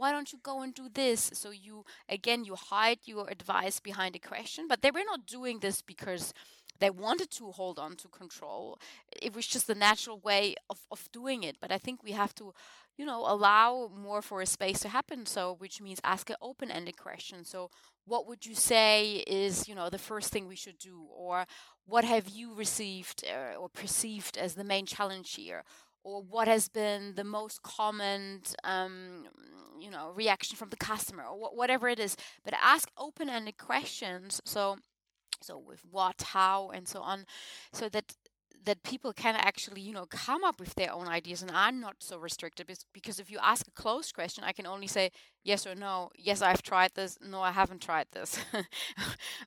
why 0.00 0.12
don't 0.12 0.32
you 0.32 0.38
go 0.42 0.62
and 0.62 0.72
do 0.72 0.88
this? 0.92 1.30
So 1.34 1.50
you, 1.50 1.84
again, 2.08 2.44
you 2.44 2.54
hide 2.54 3.00
your 3.04 3.28
advice 3.28 3.80
behind 3.80 4.16
a 4.16 4.18
question, 4.18 4.66
but 4.66 4.80
they 4.80 4.90
were 4.90 5.04
not 5.04 5.26
doing 5.26 5.58
this 5.60 5.82
because 5.82 6.32
they 6.78 6.88
wanted 6.88 7.30
to 7.32 7.50
hold 7.50 7.78
on 7.78 7.96
to 7.96 8.08
control. 8.08 8.78
It 9.20 9.34
was 9.36 9.46
just 9.46 9.66
the 9.66 9.74
natural 9.74 10.18
way 10.18 10.54
of, 10.70 10.78
of 10.90 11.06
doing 11.12 11.42
it. 11.42 11.56
But 11.60 11.70
I 11.70 11.76
think 11.76 12.02
we 12.02 12.12
have 12.12 12.34
to, 12.36 12.54
you 12.96 13.04
know, 13.04 13.20
allow 13.26 13.90
more 13.94 14.22
for 14.22 14.40
a 14.40 14.46
space 14.46 14.80
to 14.80 14.88
happen. 14.88 15.26
So, 15.26 15.54
which 15.58 15.82
means 15.82 16.00
ask 16.02 16.30
an 16.30 16.36
open 16.40 16.70
ended 16.70 16.96
question. 16.96 17.44
So, 17.44 17.70
what 18.06 18.26
would 18.26 18.46
you 18.46 18.54
say 18.54 19.22
is, 19.26 19.68
you 19.68 19.74
know, 19.74 19.90
the 19.90 19.98
first 19.98 20.32
thing 20.32 20.48
we 20.48 20.56
should 20.56 20.78
do? 20.78 21.02
Or 21.14 21.44
what 21.84 22.04
have 22.04 22.26
you 22.30 22.54
received 22.54 23.22
uh, 23.28 23.58
or 23.60 23.68
perceived 23.68 24.38
as 24.38 24.54
the 24.54 24.64
main 24.64 24.86
challenge 24.86 25.34
here? 25.34 25.62
Or 26.02 26.22
what 26.22 26.48
has 26.48 26.68
been 26.68 27.14
the 27.16 27.24
most 27.24 27.62
common 27.62 28.42
um, 28.64 29.26
you 29.80 29.90
know 29.90 30.12
reaction 30.14 30.56
from 30.56 30.70
the 30.70 30.76
customer 30.76 31.24
or 31.24 31.36
wh- 31.48 31.56
whatever 31.56 31.88
it 31.88 31.98
is 31.98 32.16
but 32.44 32.54
ask 32.62 32.90
open-ended 32.98 33.56
questions. 33.58 34.40
So 34.44 34.78
so 35.42 35.58
with 35.58 35.80
what 35.90 36.22
how 36.34 36.70
and 36.70 36.86
so 36.88 37.00
on 37.00 37.24
so 37.72 37.88
that 37.88 38.14
that 38.64 38.82
people 38.82 39.12
can 39.12 39.34
actually 39.36 39.80
you 39.80 39.92
know 39.92 40.06
come 40.06 40.44
up 40.44 40.60
with 40.60 40.74
their 40.74 40.92
own 40.92 41.08
ideas 41.08 41.42
and 41.42 41.50
i'm 41.52 41.80
not 41.80 41.96
so 42.00 42.18
restricted 42.18 42.66
because 42.92 43.18
if 43.18 43.30
you 43.30 43.38
ask 43.42 43.66
a 43.66 43.70
closed 43.70 44.14
question 44.14 44.44
i 44.44 44.52
can 44.52 44.66
only 44.66 44.86
say 44.86 45.10
yes 45.44 45.66
or 45.66 45.74
no 45.74 46.10
yes 46.16 46.42
i've 46.42 46.62
tried 46.62 46.90
this 46.94 47.16
no 47.22 47.40
i 47.40 47.50
haven't 47.50 47.80
tried 47.82 48.06
this. 48.12 48.38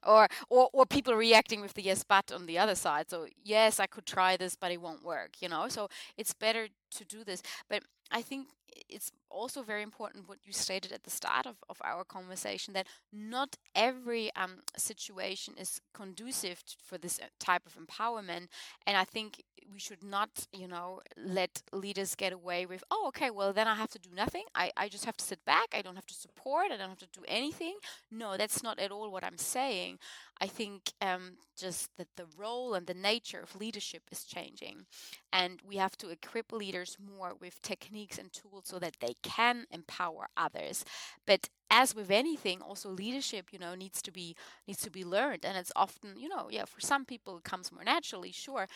Or, 0.06 0.28
or 0.50 0.70
or 0.74 0.86
people 0.86 1.14
reacting 1.16 1.62
with 1.62 1.74
the 1.74 1.82
yes 1.84 2.04
but 2.04 2.32
on 2.32 2.46
the 2.46 2.58
other 2.58 2.76
side 2.76 3.10
so 3.10 3.28
yes 3.44 3.80
i 3.80 3.86
could 3.88 4.06
try 4.06 4.36
this 4.38 4.56
but 4.56 4.72
it 4.72 4.82
won't 4.82 5.04
work 5.04 5.32
you 5.42 5.48
know? 5.50 5.68
So 5.70 5.88
it's 6.18 6.34
better 6.34 6.68
to 6.98 7.06
do 7.06 7.24
this. 7.24 7.42
But 7.70 7.84
i 8.12 8.22
think 8.22 8.48
it's 8.90 9.12
also 9.30 9.64
very 9.64 9.82
important 9.82 10.28
what 10.30 10.38
you 10.44 10.54
stated 10.54 10.92
at 10.92 11.04
the 11.04 11.10
start 11.10 11.46
of, 11.46 11.56
of 11.70 11.78
our 11.84 12.04
conversation 12.04 12.74
that 12.74 12.88
not 13.12 13.56
every 13.76 14.34
um, 14.36 14.60
situation 14.78 15.56
is 15.60 15.82
conducive 15.94 16.64
for 16.84 16.98
this 16.98 17.20
uh, 17.20 17.26
type 17.40 17.64
of 17.66 17.78
empowerment. 17.78 18.48
And 18.86 18.96
I 18.98 19.04
think 19.04 19.42
we 19.72 19.80
should 19.80 20.04
not, 20.04 20.48
you 20.52 20.68
know, 20.68 21.02
let 21.18 21.64
leaders 21.72 22.16
get 22.16 22.34
away 22.34 22.66
with, 22.66 22.84
oh, 22.92 23.06
okay, 23.08 23.30
well, 23.32 23.54
then 23.54 23.68
I 23.68 23.76
have 23.76 23.90
to 23.92 24.00
do 24.00 24.10
nothing. 24.16 24.44
I, 24.54 24.72
I 24.78 24.90
just 24.90 25.06
have 25.06 25.18
to 25.18 25.26
sit 25.26 25.44
back. 25.46 25.74
I 25.74 25.82
don't 25.82 25.96
have 25.96 26.06
to 26.08 26.14
support. 26.14 26.72
I 26.72 26.78
don't 26.78 26.90
have 26.90 27.00
to 27.00 27.08
do 27.20 27.24
anything. 27.28 27.78
No, 28.12 28.38
that's 28.38 28.62
not 28.62 28.80
at 28.80 28.92
all 28.92 29.12
what 29.12 29.24
I'm 29.24 29.38
saying. 29.38 30.00
I 30.42 30.48
think 30.48 30.92
um, 31.02 31.38
just 31.58 31.96
that 31.98 32.08
the 32.18 32.26
role 32.38 32.74
and 32.74 32.88
the 32.88 32.94
nature 32.94 33.40
of 33.40 33.56
leadership 33.56 34.04
is 34.12 34.24
changing. 34.24 34.86
And 35.32 35.60
we 35.68 35.78
have 35.78 35.98
to 35.98 36.10
equip 36.10 36.52
leaders 36.52 36.98
more 37.00 37.34
with 37.40 37.62
techniques 37.62 38.18
and 38.18 38.32
tools 38.34 38.63
so 38.64 38.80
that 38.80 38.98
they 39.00 39.16
can 39.24 39.66
empower 39.72 40.28
others. 40.38 40.86
But 41.26 41.50
as 41.70 41.96
with 41.96 42.12
anything, 42.12 42.62
also 42.62 42.90
leadership, 42.90 43.48
you 43.52 43.60
know, 43.60 43.76
needs 43.76 44.02
to 44.04 44.12
be 44.12 44.36
needs 44.68 44.82
to 44.82 44.92
be 44.92 45.04
learned. 45.04 45.46
And 45.46 45.58
it's 45.58 45.72
often, 45.76 46.18
you 46.18 46.30
know, 46.30 46.48
yeah, 46.50 46.66
for 46.66 46.82
some 46.82 47.06
people 47.06 47.38
it 47.38 47.44
comes 47.44 47.72
more 47.72 47.84
naturally, 47.84 48.32
sure 48.32 48.68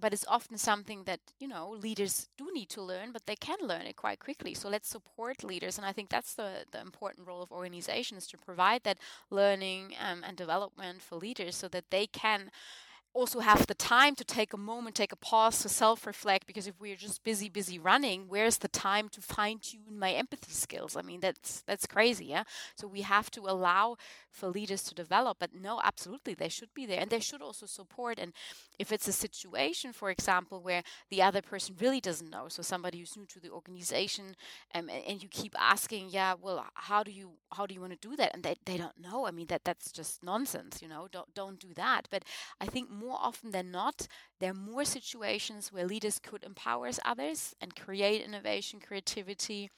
but 0.00 0.12
it's 0.12 0.24
often 0.28 0.56
something 0.56 1.04
that 1.04 1.20
you 1.38 1.48
know 1.48 1.70
leaders 1.70 2.28
do 2.38 2.48
need 2.54 2.68
to 2.68 2.82
learn 2.82 3.12
but 3.12 3.26
they 3.26 3.36
can 3.36 3.58
learn 3.60 3.82
it 3.82 3.96
quite 3.96 4.20
quickly 4.20 4.54
so 4.54 4.68
let's 4.68 4.88
support 4.88 5.42
leaders 5.42 5.78
and 5.78 5.86
i 5.86 5.92
think 5.92 6.08
that's 6.08 6.34
the, 6.34 6.64
the 6.72 6.80
important 6.80 7.26
role 7.26 7.42
of 7.42 7.50
organizations 7.50 8.26
to 8.26 8.38
provide 8.38 8.82
that 8.84 8.98
learning 9.30 9.94
um, 10.00 10.22
and 10.26 10.36
development 10.36 11.02
for 11.02 11.16
leaders 11.16 11.56
so 11.56 11.68
that 11.68 11.84
they 11.90 12.06
can 12.06 12.50
also 13.12 13.40
have 13.40 13.66
the 13.66 13.74
time 13.74 14.14
to 14.16 14.24
take 14.24 14.52
a 14.52 14.56
moment, 14.56 14.94
take 14.96 15.12
a 15.12 15.16
pause 15.16 15.62
to 15.62 15.68
self 15.68 16.06
reflect. 16.06 16.46
Because 16.46 16.66
if 16.66 16.80
we're 16.80 16.96
just 16.96 17.24
busy, 17.24 17.48
busy 17.48 17.78
running, 17.78 18.24
where's 18.28 18.58
the 18.58 18.68
time 18.68 19.08
to 19.10 19.20
fine 19.20 19.58
tune 19.58 19.98
my 19.98 20.12
empathy 20.12 20.52
skills? 20.52 20.96
I 20.96 21.02
mean, 21.02 21.20
that's 21.20 21.62
that's 21.62 21.86
crazy, 21.86 22.26
yeah. 22.26 22.44
So 22.76 22.86
we 22.86 23.02
have 23.02 23.30
to 23.32 23.40
allow 23.42 23.96
for 24.30 24.48
leaders 24.48 24.82
to 24.84 24.94
develop. 24.94 25.38
But 25.40 25.50
no, 25.54 25.80
absolutely, 25.82 26.34
they 26.34 26.48
should 26.48 26.72
be 26.74 26.86
there, 26.86 27.00
and 27.00 27.10
they 27.10 27.20
should 27.20 27.42
also 27.42 27.66
support. 27.66 28.18
And 28.18 28.32
if 28.78 28.92
it's 28.92 29.08
a 29.08 29.12
situation, 29.12 29.92
for 29.92 30.10
example, 30.10 30.62
where 30.62 30.82
the 31.10 31.22
other 31.22 31.42
person 31.42 31.76
really 31.80 32.00
doesn't 32.00 32.30
know, 32.30 32.48
so 32.48 32.62
somebody 32.62 32.98
who's 32.98 33.16
new 33.16 33.26
to 33.26 33.40
the 33.40 33.50
organization, 33.50 34.36
um, 34.74 34.88
and 34.88 35.22
you 35.22 35.28
keep 35.28 35.54
asking, 35.58 36.08
yeah, 36.10 36.34
well, 36.40 36.64
how 36.74 37.02
do 37.02 37.10
you 37.10 37.32
how 37.52 37.66
do 37.66 37.74
you 37.74 37.80
want 37.80 37.92
to 38.00 38.08
do 38.08 38.16
that? 38.16 38.30
And 38.34 38.42
they, 38.42 38.54
they 38.64 38.76
don't 38.76 38.98
know. 39.00 39.26
I 39.26 39.30
mean, 39.32 39.46
that 39.48 39.64
that's 39.64 39.90
just 39.92 40.22
nonsense, 40.22 40.80
you 40.80 40.88
know. 40.88 41.08
Don't 41.10 41.32
don't 41.34 41.58
do 41.58 41.74
that. 41.74 42.06
But 42.10 42.24
I 42.60 42.66
think 42.66 42.90
more 43.00 43.18
often 43.20 43.50
than 43.52 43.70
not, 43.70 44.06
there 44.40 44.50
are 44.52 44.54
more 44.72 44.84
situations 44.84 45.72
where 45.72 45.86
leaders 45.86 46.18
could 46.18 46.44
empower 46.44 46.90
others 47.04 47.54
and 47.60 47.76
create 47.76 48.22
innovation, 48.22 48.80
creativity. 48.80 49.70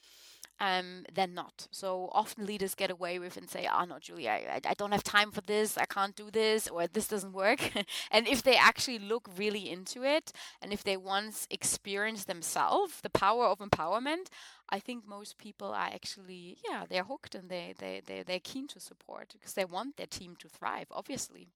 Um, 0.61 1.05
than 1.12 1.35
not. 1.35 1.67
So 1.73 2.09
often 2.12 2.47
leaders 2.47 2.76
get 2.76 2.91
away 2.91 3.19
with 3.19 3.37
and 3.37 3.50
say, 3.50 3.69
"Oh 3.73 3.85
no, 3.85 3.99
Julia, 3.99 4.31
I, 4.31 4.61
I 4.64 4.75
don't 4.75 4.93
have 4.93 5.02
time 5.02 5.33
for 5.33 5.41
this. 5.41 5.76
I 5.76 5.87
can't 5.87 6.14
do 6.14 6.31
this, 6.31 6.69
or 6.69 6.87
this 6.87 7.09
doesn't 7.09 7.33
work." 7.33 7.61
and 8.12 8.29
if 8.29 8.45
they 8.45 8.57
actually 8.57 9.00
look 9.00 9.29
really 9.37 9.69
into 9.71 10.05
it, 10.05 10.31
and 10.61 10.73
if 10.73 10.85
they 10.85 10.97
once 10.97 11.49
experience 11.50 12.25
themselves 12.25 13.00
the 13.02 13.11
power 13.11 13.47
of 13.47 13.59
empowerment, 13.59 14.29
I 14.69 14.79
think 14.79 15.05
most 15.07 15.37
people 15.38 15.69
are 15.73 15.91
actually, 15.93 16.59
yeah, 16.69 16.85
they're 16.88 17.05
hooked 17.05 17.35
and 17.35 17.49
they 17.50 17.75
they 17.79 18.00
they 18.07 18.23
they're 18.23 18.41
keen 18.41 18.69
to 18.69 18.81
support 18.81 19.31
because 19.33 19.55
they 19.55 19.64
want 19.64 19.97
their 19.97 20.07
team 20.07 20.37
to 20.37 20.49
thrive. 20.49 20.87
Obviously. 20.93 21.49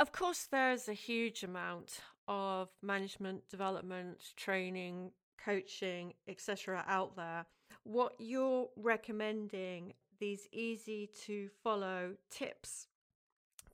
Of 0.00 0.12
course, 0.12 0.46
there's 0.50 0.88
a 0.88 0.92
huge 0.92 1.42
amount 1.42 2.00
of 2.28 2.68
management 2.82 3.48
development, 3.48 4.20
training, 4.36 5.10
coaching, 5.42 6.14
etc. 6.28 6.84
out 6.86 7.16
there. 7.16 7.46
What 7.82 8.14
you're 8.18 8.68
recommending 8.76 9.94
these 10.20 10.46
easy 10.52 11.10
to 11.26 11.48
follow 11.64 12.14
tips 12.30 12.86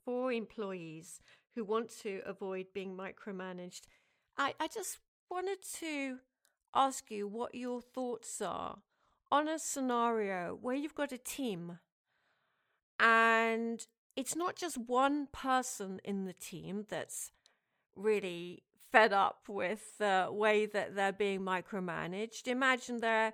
for 0.03 0.31
employees 0.31 1.21
who 1.53 1.63
want 1.63 1.89
to 2.01 2.21
avoid 2.25 2.67
being 2.73 2.97
micromanaged. 2.97 3.81
I, 4.37 4.53
I 4.59 4.67
just 4.67 4.99
wanted 5.29 5.59
to 5.79 6.17
ask 6.73 7.09
you 7.09 7.27
what 7.27 7.55
your 7.55 7.81
thoughts 7.81 8.41
are 8.41 8.79
on 9.31 9.47
a 9.47 9.59
scenario 9.59 10.57
where 10.59 10.75
you've 10.75 10.95
got 10.95 11.11
a 11.11 11.17
team 11.17 11.79
and 12.99 13.87
it's 14.15 14.35
not 14.35 14.55
just 14.55 14.77
one 14.77 15.27
person 15.31 15.99
in 16.03 16.25
the 16.25 16.33
team 16.33 16.85
that's 16.89 17.31
really 17.95 18.63
fed 18.91 19.11
up 19.11 19.43
with 19.47 19.97
the 19.97 20.27
way 20.31 20.65
that 20.65 20.95
they're 20.95 21.11
being 21.11 21.41
micromanaged. 21.41 22.47
Imagine 22.47 22.99
they're 22.99 23.33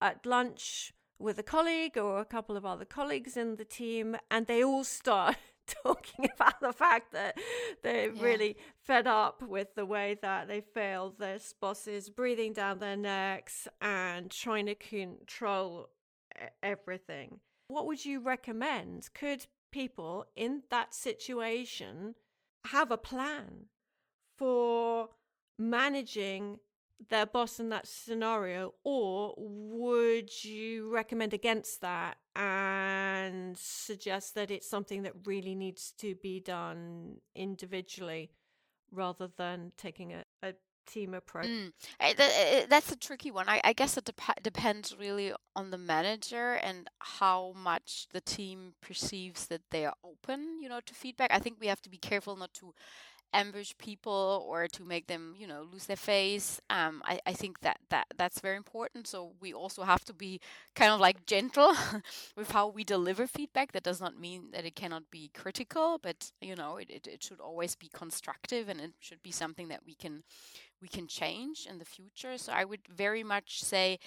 at 0.00 0.24
lunch 0.24 0.92
with 1.18 1.38
a 1.38 1.42
colleague 1.42 1.96
or 1.96 2.20
a 2.20 2.24
couple 2.24 2.56
of 2.56 2.64
other 2.64 2.84
colleagues 2.84 3.36
in 3.36 3.56
the 3.56 3.64
team, 3.64 4.16
and 4.30 4.46
they 4.46 4.62
all 4.62 4.84
start 4.84 5.36
talking 5.84 6.28
about 6.34 6.60
the 6.60 6.72
fact 6.72 7.12
that 7.12 7.38
they're 7.82 8.10
yeah. 8.10 8.22
really 8.22 8.56
fed 8.84 9.06
up 9.06 9.42
with 9.42 9.74
the 9.74 9.86
way 9.86 10.16
that 10.22 10.48
they 10.48 10.60
feel 10.60 11.14
their 11.18 11.38
bosses 11.60 12.08
breathing 12.08 12.52
down 12.52 12.78
their 12.78 12.96
necks 12.96 13.66
and 13.80 14.30
trying 14.30 14.66
to 14.66 14.74
control 14.74 15.88
everything. 16.62 17.40
What 17.68 17.86
would 17.86 18.04
you 18.04 18.20
recommend? 18.20 19.08
Could 19.14 19.46
people 19.76 20.24
in 20.34 20.62
that 20.70 20.94
situation 20.94 22.14
have 22.64 22.90
a 22.90 22.96
plan 22.96 23.66
for 24.38 25.10
managing 25.58 26.58
their 27.10 27.26
boss 27.26 27.60
in 27.60 27.68
that 27.68 27.86
scenario, 27.86 28.72
or 28.84 29.34
would 29.36 30.30
you 30.42 30.90
recommend 30.90 31.34
against 31.34 31.82
that 31.82 32.16
and 32.34 33.54
suggest 33.58 34.34
that 34.34 34.50
it's 34.50 34.68
something 34.68 35.02
that 35.02 35.12
really 35.26 35.54
needs 35.54 35.92
to 35.98 36.14
be 36.14 36.40
done 36.40 37.16
individually 37.34 38.30
rather 38.90 39.28
than 39.36 39.72
taking 39.76 40.14
a, 40.14 40.24
a 40.42 40.54
team 40.86 41.14
approach? 41.14 41.46
Mm. 41.46 41.72
That's 42.68 42.92
a 42.92 42.96
tricky 42.96 43.30
one. 43.30 43.48
I, 43.48 43.60
I 43.64 43.72
guess 43.72 43.96
it 43.96 44.04
dep- 44.04 44.42
depends 44.42 44.96
really 44.98 45.32
on 45.54 45.70
the 45.70 45.78
manager 45.78 46.54
and 46.54 46.88
how 46.98 47.52
much 47.56 48.06
the 48.12 48.20
team 48.20 48.74
perceives 48.80 49.46
that 49.48 49.62
they 49.70 49.84
are 49.84 49.94
open, 50.04 50.58
you 50.60 50.68
know, 50.68 50.80
to 50.84 50.94
feedback. 50.94 51.30
I 51.32 51.38
think 51.38 51.56
we 51.60 51.66
have 51.66 51.82
to 51.82 51.90
be 51.90 51.98
careful 51.98 52.36
not 52.36 52.52
to 52.54 52.74
ambush 53.36 53.72
people 53.78 54.44
or 54.48 54.66
to 54.68 54.82
make 54.82 55.06
them 55.06 55.34
you 55.38 55.46
know 55.46 55.62
lose 55.72 55.86
their 55.86 55.96
face 55.96 56.60
um, 56.70 57.02
I, 57.04 57.20
I 57.26 57.32
think 57.32 57.60
that, 57.60 57.78
that 57.90 58.06
that's 58.16 58.40
very 58.40 58.56
important. 58.56 59.06
So 59.06 59.32
we 59.40 59.52
also 59.52 59.82
have 59.82 60.04
to 60.06 60.12
be 60.14 60.40
kind 60.74 60.92
of 60.92 61.00
like 61.00 61.26
gentle 61.26 61.74
with 62.36 62.50
how 62.50 62.68
we 62.68 62.84
deliver 62.84 63.26
feedback. 63.26 63.72
That 63.72 63.82
does 63.82 64.00
not 64.00 64.18
mean 64.18 64.50
that 64.52 64.64
it 64.64 64.74
cannot 64.74 65.10
be 65.10 65.30
critical 65.34 65.98
but 66.02 66.32
you 66.40 66.56
know 66.56 66.76
it, 66.76 66.90
it, 66.90 67.06
it 67.06 67.22
should 67.22 67.40
always 67.40 67.74
be 67.76 67.90
constructive 67.92 68.68
and 68.68 68.80
it 68.80 68.92
should 69.00 69.22
be 69.22 69.30
something 69.32 69.68
that 69.68 69.80
we 69.86 69.94
can 69.94 70.22
we 70.82 70.88
can 70.88 71.06
change 71.06 71.66
in 71.70 71.78
the 71.78 71.84
future. 71.84 72.38
So 72.38 72.52
i 72.52 72.64
would 72.64 72.80
very 72.94 73.22
much 73.22 73.62
say 73.62 73.98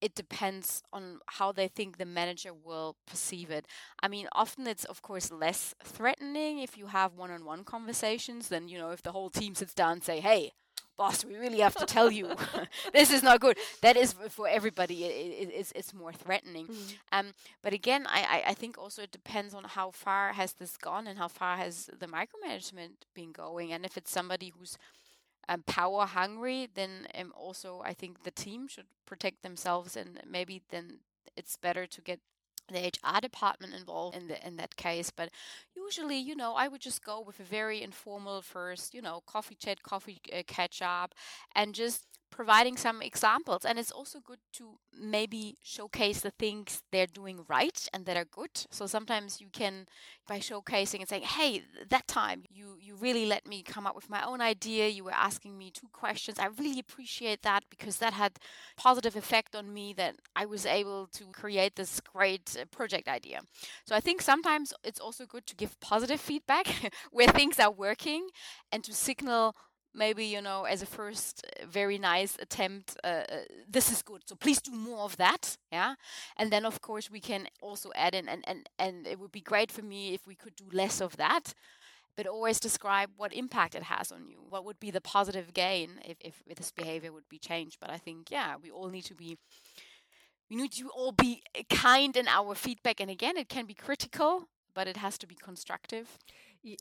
it 0.00 0.14
depends 0.14 0.82
on 0.92 1.20
how 1.26 1.52
they 1.52 1.68
think 1.68 1.98
the 1.98 2.06
manager 2.06 2.52
will 2.52 2.96
perceive 3.06 3.50
it. 3.50 3.66
I 4.02 4.08
mean, 4.08 4.28
often 4.32 4.66
it's 4.66 4.84
of 4.84 5.02
course 5.02 5.30
less 5.30 5.74
threatening 5.84 6.58
if 6.60 6.78
you 6.78 6.86
have 6.86 7.14
one-on-one 7.14 7.64
conversations 7.64 8.48
than 8.48 8.68
you 8.68 8.78
know 8.78 8.90
if 8.90 9.02
the 9.02 9.12
whole 9.12 9.30
team 9.30 9.54
sits 9.54 9.74
down 9.74 9.92
and 9.92 10.04
say, 10.04 10.20
"Hey, 10.20 10.52
boss, 10.96 11.24
we 11.24 11.36
really 11.36 11.60
have 11.60 11.74
to 11.76 11.86
tell 11.86 12.10
you 12.10 12.34
this 12.92 13.12
is 13.12 13.22
not 13.22 13.40
good." 13.40 13.58
That 13.82 13.96
is 13.96 14.14
for 14.30 14.48
everybody. 14.48 15.04
It, 15.04 15.48
it, 15.48 15.52
it's 15.54 15.72
it's 15.72 15.94
more 15.94 16.12
threatening. 16.12 16.66
Mm. 16.66 16.94
Um, 17.12 17.26
but 17.62 17.72
again, 17.72 18.06
I, 18.08 18.42
I 18.48 18.54
think 18.54 18.78
also 18.78 19.02
it 19.02 19.12
depends 19.12 19.54
on 19.54 19.64
how 19.64 19.90
far 19.90 20.32
has 20.32 20.54
this 20.54 20.76
gone 20.76 21.06
and 21.06 21.18
how 21.18 21.28
far 21.28 21.56
has 21.56 21.90
the 21.98 22.06
micromanagement 22.06 23.04
been 23.14 23.32
going, 23.32 23.72
and 23.72 23.84
if 23.84 23.96
it's 23.96 24.10
somebody 24.10 24.52
who's 24.56 24.78
um, 25.48 25.62
power 25.66 26.06
hungry, 26.06 26.68
then 26.74 27.06
um, 27.18 27.32
also 27.36 27.82
I 27.84 27.92
think 27.94 28.22
the 28.24 28.30
team 28.30 28.68
should 28.68 28.86
protect 29.06 29.42
themselves, 29.42 29.96
and 29.96 30.20
maybe 30.28 30.62
then 30.70 31.00
it's 31.36 31.56
better 31.56 31.86
to 31.86 32.00
get 32.00 32.20
the 32.70 32.86
HR 32.86 33.20
department 33.20 33.74
involved 33.74 34.16
in 34.16 34.28
the 34.28 34.46
in 34.46 34.56
that 34.56 34.76
case. 34.76 35.10
But 35.10 35.30
usually, 35.74 36.18
you 36.18 36.36
know, 36.36 36.54
I 36.54 36.68
would 36.68 36.80
just 36.80 37.04
go 37.04 37.20
with 37.20 37.40
a 37.40 37.44
very 37.44 37.82
informal 37.82 38.42
first, 38.42 38.94
you 38.94 39.02
know, 39.02 39.22
coffee 39.26 39.56
chat, 39.56 39.82
coffee 39.82 40.20
uh, 40.32 40.42
catch 40.46 40.80
up, 40.82 41.14
and 41.54 41.74
just 41.74 42.06
providing 42.30 42.76
some 42.76 43.02
examples. 43.02 43.64
And 43.64 43.78
it's 43.78 43.90
also 43.90 44.20
good 44.20 44.38
to 44.54 44.78
maybe 44.98 45.56
showcase 45.62 46.20
the 46.20 46.30
things 46.30 46.82
they're 46.90 47.06
doing 47.06 47.44
right 47.48 47.88
and 47.92 48.06
that 48.06 48.16
are 48.16 48.24
good. 48.24 48.50
So 48.70 48.86
sometimes 48.86 49.40
you 49.40 49.48
can, 49.52 49.86
by 50.26 50.38
showcasing 50.38 51.00
and 51.00 51.08
saying, 51.08 51.22
hey, 51.22 51.62
that 51.88 52.06
time 52.06 52.44
you, 52.50 52.76
you 52.80 52.94
really 52.96 53.26
let 53.26 53.46
me 53.46 53.62
come 53.62 53.86
up 53.86 53.94
with 53.94 54.08
my 54.08 54.24
own 54.24 54.40
idea. 54.40 54.88
You 54.88 55.04
were 55.04 55.12
asking 55.12 55.58
me 55.58 55.70
two 55.70 55.88
questions. 55.92 56.38
I 56.38 56.46
really 56.46 56.78
appreciate 56.78 57.42
that 57.42 57.64
because 57.70 57.98
that 57.98 58.12
had 58.12 58.32
positive 58.76 59.16
effect 59.16 59.54
on 59.54 59.72
me 59.72 59.92
that 59.94 60.16
I 60.36 60.46
was 60.46 60.66
able 60.66 61.08
to 61.12 61.24
create 61.32 61.76
this 61.76 62.00
great 62.00 62.56
uh, 62.60 62.64
project 62.70 63.08
idea. 63.08 63.40
So 63.86 63.94
I 63.94 64.00
think 64.00 64.22
sometimes 64.22 64.72
it's 64.84 65.00
also 65.00 65.26
good 65.26 65.46
to 65.46 65.56
give 65.56 65.78
positive 65.80 66.20
feedback 66.20 66.66
where 67.10 67.28
things 67.28 67.58
are 67.58 67.70
working 67.70 68.28
and 68.72 68.84
to 68.84 68.94
signal 68.94 69.54
maybe 69.94 70.24
you 70.24 70.40
know 70.40 70.64
as 70.64 70.82
a 70.82 70.86
first 70.86 71.44
uh, 71.44 71.66
very 71.66 71.98
nice 71.98 72.36
attempt 72.40 72.96
uh, 73.04 73.06
uh, 73.06 73.36
this 73.68 73.90
is 73.90 74.02
good 74.02 74.22
so 74.26 74.34
please 74.34 74.60
do 74.60 74.72
more 74.72 75.00
of 75.04 75.16
that 75.16 75.56
yeah? 75.72 75.94
And 76.36 76.50
then 76.50 76.64
of 76.64 76.80
course 76.80 77.10
we 77.10 77.20
can 77.20 77.46
also 77.60 77.90
add 77.94 78.14
in 78.14 78.28
and 78.28 78.44
and 78.46 78.68
and 78.78 79.06
it 79.06 79.18
would 79.18 79.32
be 79.32 79.40
great 79.40 79.70
for 79.70 79.82
me 79.82 80.14
if 80.14 80.26
we 80.26 80.34
could 80.34 80.56
do 80.56 80.64
less 80.72 81.00
of 81.00 81.16
that 81.16 81.54
but 82.16 82.26
always 82.26 82.60
describe 82.60 83.10
what 83.16 83.32
impact 83.32 83.74
it 83.74 83.84
has 83.84 84.12
on 84.12 84.26
you. 84.26 84.42
What 84.48 84.64
would 84.64 84.80
be 84.80 84.90
the 84.90 85.00
positive 85.00 85.54
gain 85.54 86.00
if, 86.04 86.16
if, 86.20 86.42
this 86.56 86.72
behavior 86.72 87.12
would 87.12 87.28
be 87.28 87.38
changed? 87.38 87.78
But 87.80 87.90
i 87.90 87.98
think 87.98 88.30
yeah 88.30 88.56
we 88.62 88.70
all 88.70 88.90
need 88.90 89.04
to 89.04 89.14
be 89.14 89.38
we 90.50 90.56
need 90.56 90.72
to 90.72 90.88
all 90.88 91.12
be 91.12 91.42
uh, 91.58 91.62
kind 91.70 92.16
in 92.16 92.26
our 92.28 92.54
feedback 92.54 93.00
and 93.00 93.10
again 93.10 93.36
it 93.36 93.48
can 93.48 93.66
be 93.66 93.74
critical 93.74 94.48
but 94.74 94.88
it 94.88 94.96
has 94.96 95.18
to 95.18 95.26
be 95.26 95.34
constructive 95.34 96.18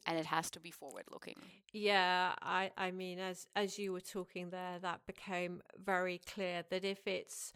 and 0.05 0.17
it 0.17 0.25
has 0.25 0.49
to 0.49 0.59
be 0.59 0.71
forward 0.71 1.03
looking 1.11 1.35
yeah 1.71 2.33
i 2.41 2.71
i 2.77 2.91
mean 2.91 3.19
as 3.19 3.47
as 3.55 3.79
you 3.79 3.93
were 3.93 4.01
talking 4.01 4.49
there 4.49 4.77
that 4.81 4.99
became 5.07 5.61
very 5.83 6.19
clear 6.33 6.63
that 6.69 6.83
if 6.83 7.07
it's 7.07 7.53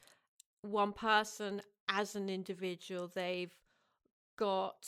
one 0.62 0.94
person 0.94 1.62
as 1.90 2.16
an 2.16 2.30
individual 2.30 3.12
they've 3.14 3.56
got 4.38 4.88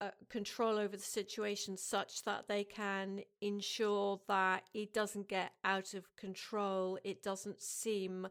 uh, 0.00 0.08
control 0.30 0.78
over 0.78 0.96
the 0.96 1.02
situation 1.02 1.76
such 1.76 2.22
that 2.24 2.48
they 2.48 2.64
can 2.64 3.20
ensure 3.42 4.18
that 4.26 4.62
it 4.72 4.94
doesn't 4.94 5.28
get 5.28 5.52
out 5.64 5.92
of 5.92 6.16
control 6.16 6.98
it 7.04 7.22
doesn't 7.22 7.60
seem 7.60 8.26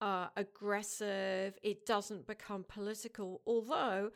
uh, 0.00 0.26
aggressive 0.36 1.58
it 1.62 1.86
doesn't 1.86 2.26
become 2.26 2.64
political. 2.68 3.40
Although 3.46 4.10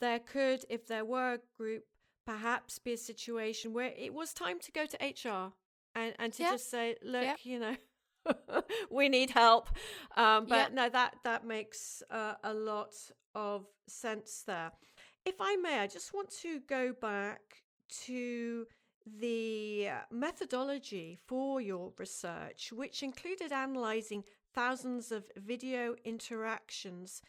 there 0.00 0.18
could 0.18 0.64
if 0.68 0.86
there 0.86 1.04
were 1.04 1.34
a 1.34 1.38
group 1.56 1.84
perhaps 2.26 2.78
be 2.78 2.92
a 2.94 2.98
situation 2.98 3.72
where 3.72 3.92
it 3.96 4.12
was 4.14 4.32
time 4.32 4.58
to 4.60 4.72
go 4.72 4.86
to 4.86 4.96
HR 4.96 5.52
and, 5.94 6.14
and 6.18 6.32
to 6.34 6.42
yeah. 6.42 6.50
just 6.52 6.70
say, 6.70 6.96
look, 7.02 7.22
yeah. 7.22 7.36
you 7.42 7.58
know, 7.58 7.76
we 8.90 9.08
need 9.08 9.30
help. 9.30 9.68
Um, 10.16 10.46
but 10.46 10.70
yeah. 10.70 10.74
no, 10.74 10.88
that 10.88 11.16
that 11.24 11.46
makes 11.46 12.02
uh, 12.10 12.34
a 12.42 12.54
lot 12.54 12.94
of 13.34 13.66
sense 13.86 14.42
there. 14.46 14.72
If 15.24 15.36
I 15.40 15.56
may, 15.56 15.78
I 15.78 15.86
just 15.86 16.12
want 16.12 16.30
to 16.42 16.60
go 16.68 16.92
back 16.92 17.40
to 18.04 18.66
the 19.06 19.88
methodology 20.10 21.18
for 21.26 21.60
your 21.60 21.92
research, 21.98 22.72
which 22.72 23.02
included 23.02 23.52
analyzing 23.52 24.24
thousands 24.54 25.12
of 25.12 25.30
video 25.36 25.94
interactions. 26.04 27.22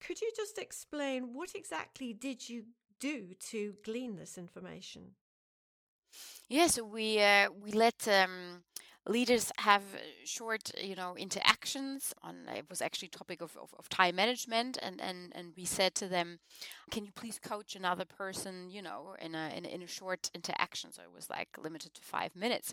Could 0.00 0.20
you 0.20 0.30
just 0.36 0.58
explain 0.58 1.34
what 1.34 1.54
exactly 1.54 2.12
did 2.12 2.48
you 2.48 2.64
do 3.00 3.34
to 3.50 3.74
glean 3.84 4.16
this 4.16 4.38
information? 4.38 5.14
Yes, 6.48 6.80
we 6.80 7.20
uh, 7.20 7.48
we 7.62 7.72
let 7.72 8.08
um, 8.08 8.62
leaders 9.06 9.52
have 9.58 9.82
short, 10.24 10.70
you 10.82 10.94
know, 10.94 11.14
interactions 11.16 12.14
on. 12.22 12.36
It 12.54 12.70
was 12.70 12.80
actually 12.80 13.08
topic 13.08 13.40
of, 13.42 13.56
of, 13.56 13.74
of, 13.78 13.88
time 13.88 14.16
management, 14.16 14.78
and, 14.80 15.00
and 15.00 15.32
and 15.34 15.52
we 15.56 15.64
said 15.64 15.94
to 15.96 16.08
them, 16.08 16.38
"Can 16.90 17.04
you 17.04 17.12
please 17.12 17.38
coach 17.38 17.76
another 17.76 18.04
person, 18.04 18.70
you 18.70 18.82
know, 18.82 19.14
in 19.20 19.34
a 19.34 19.52
in, 19.56 19.64
in 19.64 19.82
a 19.82 19.86
short 19.86 20.30
interaction?" 20.34 20.92
So 20.92 21.02
it 21.02 21.12
was 21.14 21.28
like 21.28 21.48
limited 21.62 21.94
to 21.94 22.02
five 22.02 22.34
minutes, 22.34 22.72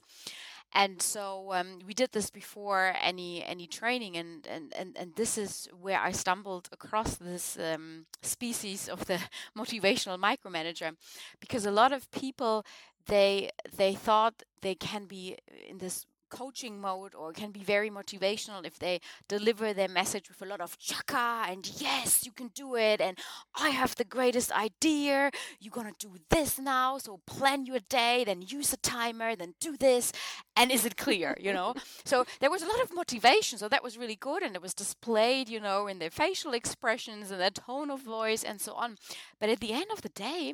and 0.74 1.02
so 1.02 1.54
um, 1.54 1.80
we 1.88 1.94
did 1.94 2.12
this 2.12 2.30
before 2.30 2.94
any 3.02 3.44
any 3.44 3.68
training 3.68 4.18
and, 4.18 4.48
and 4.48 4.74
and 4.76 4.98
and 4.98 5.16
this 5.16 5.38
is 5.38 5.68
where 5.80 6.00
i 6.00 6.12
stumbled 6.12 6.70
across 6.72 7.16
this 7.16 7.58
um, 7.60 8.06
species 8.22 8.90
of 8.90 9.06
the 9.06 9.20
motivational 9.58 10.20
micromanager 10.20 10.96
because 11.40 11.66
a 11.66 11.72
lot 11.72 11.92
of 11.92 12.10
people 12.12 12.66
they 13.08 13.50
they 13.76 13.94
thought 13.94 14.44
they 14.62 14.76
can 14.76 15.06
be 15.06 15.38
in 15.70 15.78
this 15.78 16.06
coaching 16.30 16.80
mode 16.80 17.14
or 17.16 17.32
can 17.32 17.52
be 17.52 17.64
very 17.64 17.90
motivational 17.90 18.66
if 18.66 18.80
they 18.80 19.00
deliver 19.28 19.74
their 19.74 19.88
message 19.88 20.30
with 20.30 20.42
a 20.42 20.46
lot 20.46 20.62
of 20.62 20.78
chaka 20.78 21.46
and 21.50 21.70
yes 21.80 22.26
you 22.26 22.32
can 22.32 22.50
do 22.56 22.76
it 22.76 23.02
and 23.02 23.18
i 23.60 23.70
have 23.70 23.96
the 23.96 24.04
greatest 24.04 24.52
idea. 24.52 25.32
You're 25.60 25.74
to 25.74 26.08
do 26.08 26.16
this 26.30 26.60
now 26.60 26.98
so 26.98 27.20
plan 27.26 27.66
your 27.66 27.80
day 27.90 28.24
then 28.26 28.42
use 28.42 28.74
a 28.74 28.78
timer 28.78 29.36
then 29.36 29.54
do 29.60 29.78
this 29.78 30.12
and 30.56 30.72
is 30.72 30.86
it 30.86 30.98
clear 30.98 31.38
you 31.40 31.54
know? 31.54 31.74
So 32.06 32.26
there 32.40 32.52
was 32.52 32.62
a 32.62 32.68
lot 32.68 32.82
of 32.82 32.94
motivation 32.94 33.58
so 33.58 33.68
that 33.70 33.84
was 33.84 33.98
really 33.98 34.16
good 34.16 34.44
and 34.44 34.56
it 34.56 34.62
was 34.62 34.74
displayed 34.74 35.50
you 35.50 35.60
know 35.60 35.88
in 35.88 36.00
their 36.00 36.10
facial 36.10 36.54
expressions 36.54 37.32
and 37.32 37.40
their 37.42 37.50
tone 37.50 37.90
of 37.90 38.02
voice 38.02 38.44
and 38.44 38.62
so 38.62 38.74
on. 38.74 38.98
But 39.40 39.50
at 39.50 39.60
the 39.60 39.74
end 39.74 39.88
of 39.92 40.02
the 40.02 40.10
day 40.10 40.54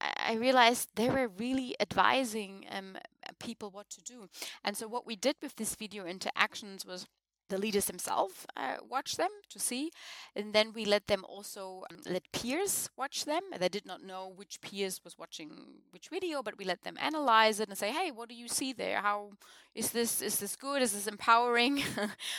I 0.00 0.34
realized 0.34 0.90
they 0.94 1.10
were 1.10 1.28
really 1.28 1.74
advising 1.80 2.66
um, 2.70 2.96
people 3.38 3.70
what 3.70 3.88
to 3.90 4.02
do. 4.02 4.28
And 4.64 4.76
so, 4.76 4.86
what 4.86 5.06
we 5.06 5.16
did 5.16 5.36
with 5.42 5.56
this 5.56 5.74
video 5.74 6.06
interactions 6.06 6.84
was 6.86 7.06
the 7.48 7.58
leaders 7.58 7.86
themselves 7.86 8.46
uh, 8.56 8.76
watch 8.88 9.16
them 9.16 9.30
to 9.50 9.58
see. 9.58 9.90
And 10.36 10.52
then 10.52 10.72
we 10.74 10.84
let 10.84 11.06
them 11.06 11.24
also 11.28 11.84
um, 11.90 11.98
let 12.06 12.30
peers 12.32 12.90
watch 12.96 13.24
them. 13.24 13.42
They 13.58 13.68
did 13.68 13.86
not 13.86 14.02
know 14.02 14.32
which 14.34 14.60
peers 14.60 15.00
was 15.04 15.18
watching 15.18 15.50
which 15.90 16.08
video 16.08 16.42
but 16.42 16.58
we 16.58 16.64
let 16.64 16.82
them 16.84 16.96
analyze 17.00 17.60
it 17.60 17.68
and 17.68 17.78
say 17.78 17.90
hey 17.92 18.10
what 18.10 18.28
do 18.28 18.34
you 18.34 18.48
see 18.48 18.72
there? 18.72 19.00
How 19.00 19.30
is 19.74 19.90
this 19.90 20.22
is 20.22 20.38
this 20.38 20.56
good? 20.56 20.82
Is 20.82 20.92
this 20.92 21.06
empowering? 21.06 21.82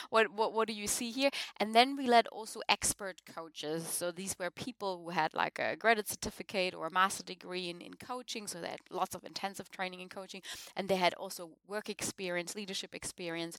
What, 0.10 0.34
what 0.34 0.54
what 0.54 0.68
do 0.68 0.74
you 0.74 0.88
see 0.88 1.12
here? 1.12 1.30
And 1.58 1.76
then 1.76 1.96
we 1.96 2.08
let 2.08 2.28
also 2.28 2.62
expert 2.68 3.22
coaches. 3.26 3.88
So 3.88 4.12
these 4.12 4.36
were 4.40 4.50
people 4.50 5.02
who 5.04 5.10
had 5.10 5.34
like 5.34 5.60
a 5.60 5.76
graduate 5.76 6.08
certificate 6.08 6.74
or 6.74 6.88
a 6.88 6.92
master 6.92 7.24
degree 7.24 7.70
in, 7.70 7.82
in 7.82 7.94
coaching 7.94 8.48
so 8.48 8.60
they 8.60 8.70
had 8.70 8.82
lots 8.90 9.16
of 9.16 9.24
intensive 9.24 9.70
training 9.70 10.02
in 10.02 10.10
coaching. 10.10 10.42
And 10.76 10.90
they 10.90 10.96
had 10.96 11.14
also 11.14 11.52
work 11.68 11.90
experience 11.90 12.56
leadership 12.56 12.96
experience 12.96 13.58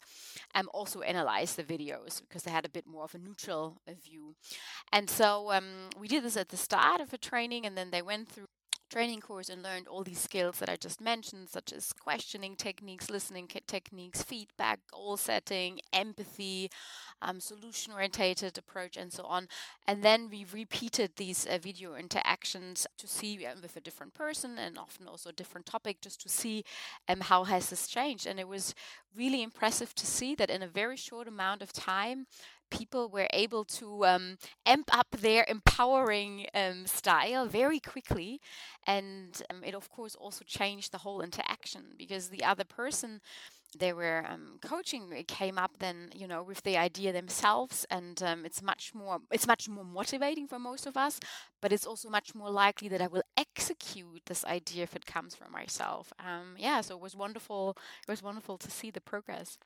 and 0.54 0.66
also 0.68 1.00
analyze 1.00 1.39
the 1.46 1.64
videos 1.64 2.20
because 2.20 2.42
they 2.42 2.50
had 2.50 2.64
a 2.64 2.68
bit 2.68 2.86
more 2.86 3.04
of 3.04 3.14
a 3.14 3.18
neutral 3.18 3.80
uh, 3.88 3.92
view. 4.04 4.34
And 4.92 5.08
so 5.08 5.52
um, 5.52 5.90
we 5.98 6.08
did 6.08 6.24
this 6.24 6.36
at 6.36 6.48
the 6.48 6.56
start 6.56 7.00
of 7.00 7.12
a 7.12 7.18
training, 7.18 7.66
and 7.66 7.76
then 7.76 7.90
they 7.90 8.02
went 8.02 8.28
through 8.28 8.46
training 8.90 9.20
course 9.20 9.48
and 9.48 9.62
learned 9.62 9.86
all 9.88 10.02
these 10.02 10.18
skills 10.18 10.58
that 10.58 10.68
I 10.68 10.76
just 10.76 11.00
mentioned, 11.00 11.48
such 11.48 11.72
as 11.72 11.92
questioning 11.92 12.56
techniques, 12.56 13.08
listening 13.08 13.48
techniques, 13.66 14.22
feedback, 14.22 14.80
goal 14.92 15.16
setting, 15.16 15.80
empathy, 15.92 16.70
um, 17.22 17.40
solution 17.40 17.92
oriented 17.92 18.58
approach, 18.58 18.96
and 18.96 19.12
so 19.12 19.24
on. 19.24 19.48
And 19.86 20.02
then 20.02 20.28
we 20.30 20.44
repeated 20.52 21.12
these 21.16 21.46
uh, 21.46 21.58
video 21.58 21.94
interactions 21.94 22.86
to 22.98 23.06
see 23.06 23.46
uh, 23.46 23.54
with 23.62 23.76
a 23.76 23.80
different 23.80 24.14
person 24.14 24.58
and 24.58 24.76
often 24.76 25.06
also 25.06 25.30
a 25.30 25.34
different 25.34 25.66
topic, 25.66 26.00
just 26.00 26.20
to 26.22 26.28
see 26.28 26.64
um, 27.08 27.20
how 27.20 27.44
has 27.44 27.70
this 27.70 27.86
changed. 27.86 28.26
And 28.26 28.40
it 28.40 28.48
was 28.48 28.74
really 29.16 29.42
impressive 29.42 29.94
to 29.94 30.06
see 30.06 30.34
that 30.34 30.50
in 30.50 30.62
a 30.62 30.68
very 30.68 30.96
short 30.96 31.28
amount 31.28 31.62
of 31.62 31.72
time, 31.72 32.26
people 32.70 33.08
were 33.08 33.28
able 33.32 33.64
to 33.64 34.04
um, 34.06 34.38
amp 34.66 34.90
up 34.96 35.08
their 35.10 35.44
empowering 35.48 36.46
um, 36.54 36.86
style 36.86 37.46
very 37.46 37.80
quickly. 37.80 38.40
And 38.86 39.40
um, 39.50 39.62
it, 39.64 39.74
of 39.74 39.90
course, 39.90 40.14
also 40.14 40.44
changed 40.46 40.92
the 40.92 40.98
whole 40.98 41.20
interaction 41.20 41.94
because 41.98 42.28
the 42.28 42.44
other 42.44 42.64
person 42.64 43.20
they 43.78 43.92
were 43.92 44.26
um, 44.28 44.58
coaching 44.60 45.12
came 45.28 45.56
up 45.56 45.78
then 45.78 46.10
you 46.12 46.26
know 46.26 46.42
with 46.42 46.62
the 46.64 46.76
idea 46.76 47.12
themselves. 47.12 47.86
And 47.90 48.20
um, 48.22 48.44
it's 48.44 48.62
much 48.62 48.94
more 48.94 49.20
it's 49.30 49.46
much 49.46 49.68
more 49.68 49.84
motivating 49.84 50.48
for 50.48 50.58
most 50.58 50.86
of 50.86 50.96
us 50.96 51.20
but 51.60 51.72
it's 51.72 51.86
also 51.86 52.08
much 52.08 52.34
more 52.34 52.50
likely 52.50 52.88
that 52.88 53.02
i 53.02 53.06
will 53.06 53.22
execute 53.36 54.22
this 54.26 54.44
idea 54.44 54.82
if 54.82 54.96
it 54.96 55.06
comes 55.06 55.34
from 55.34 55.52
myself. 55.52 56.12
Um, 56.18 56.54
yeah 56.58 56.80
so 56.80 56.94
it 56.96 57.00
was 57.00 57.14
wonderful 57.14 57.76
it 58.06 58.10
was 58.10 58.22
wonderful 58.22 58.58
to 58.58 58.70
see 58.70 58.90
the 58.90 59.00
progress 59.00 59.58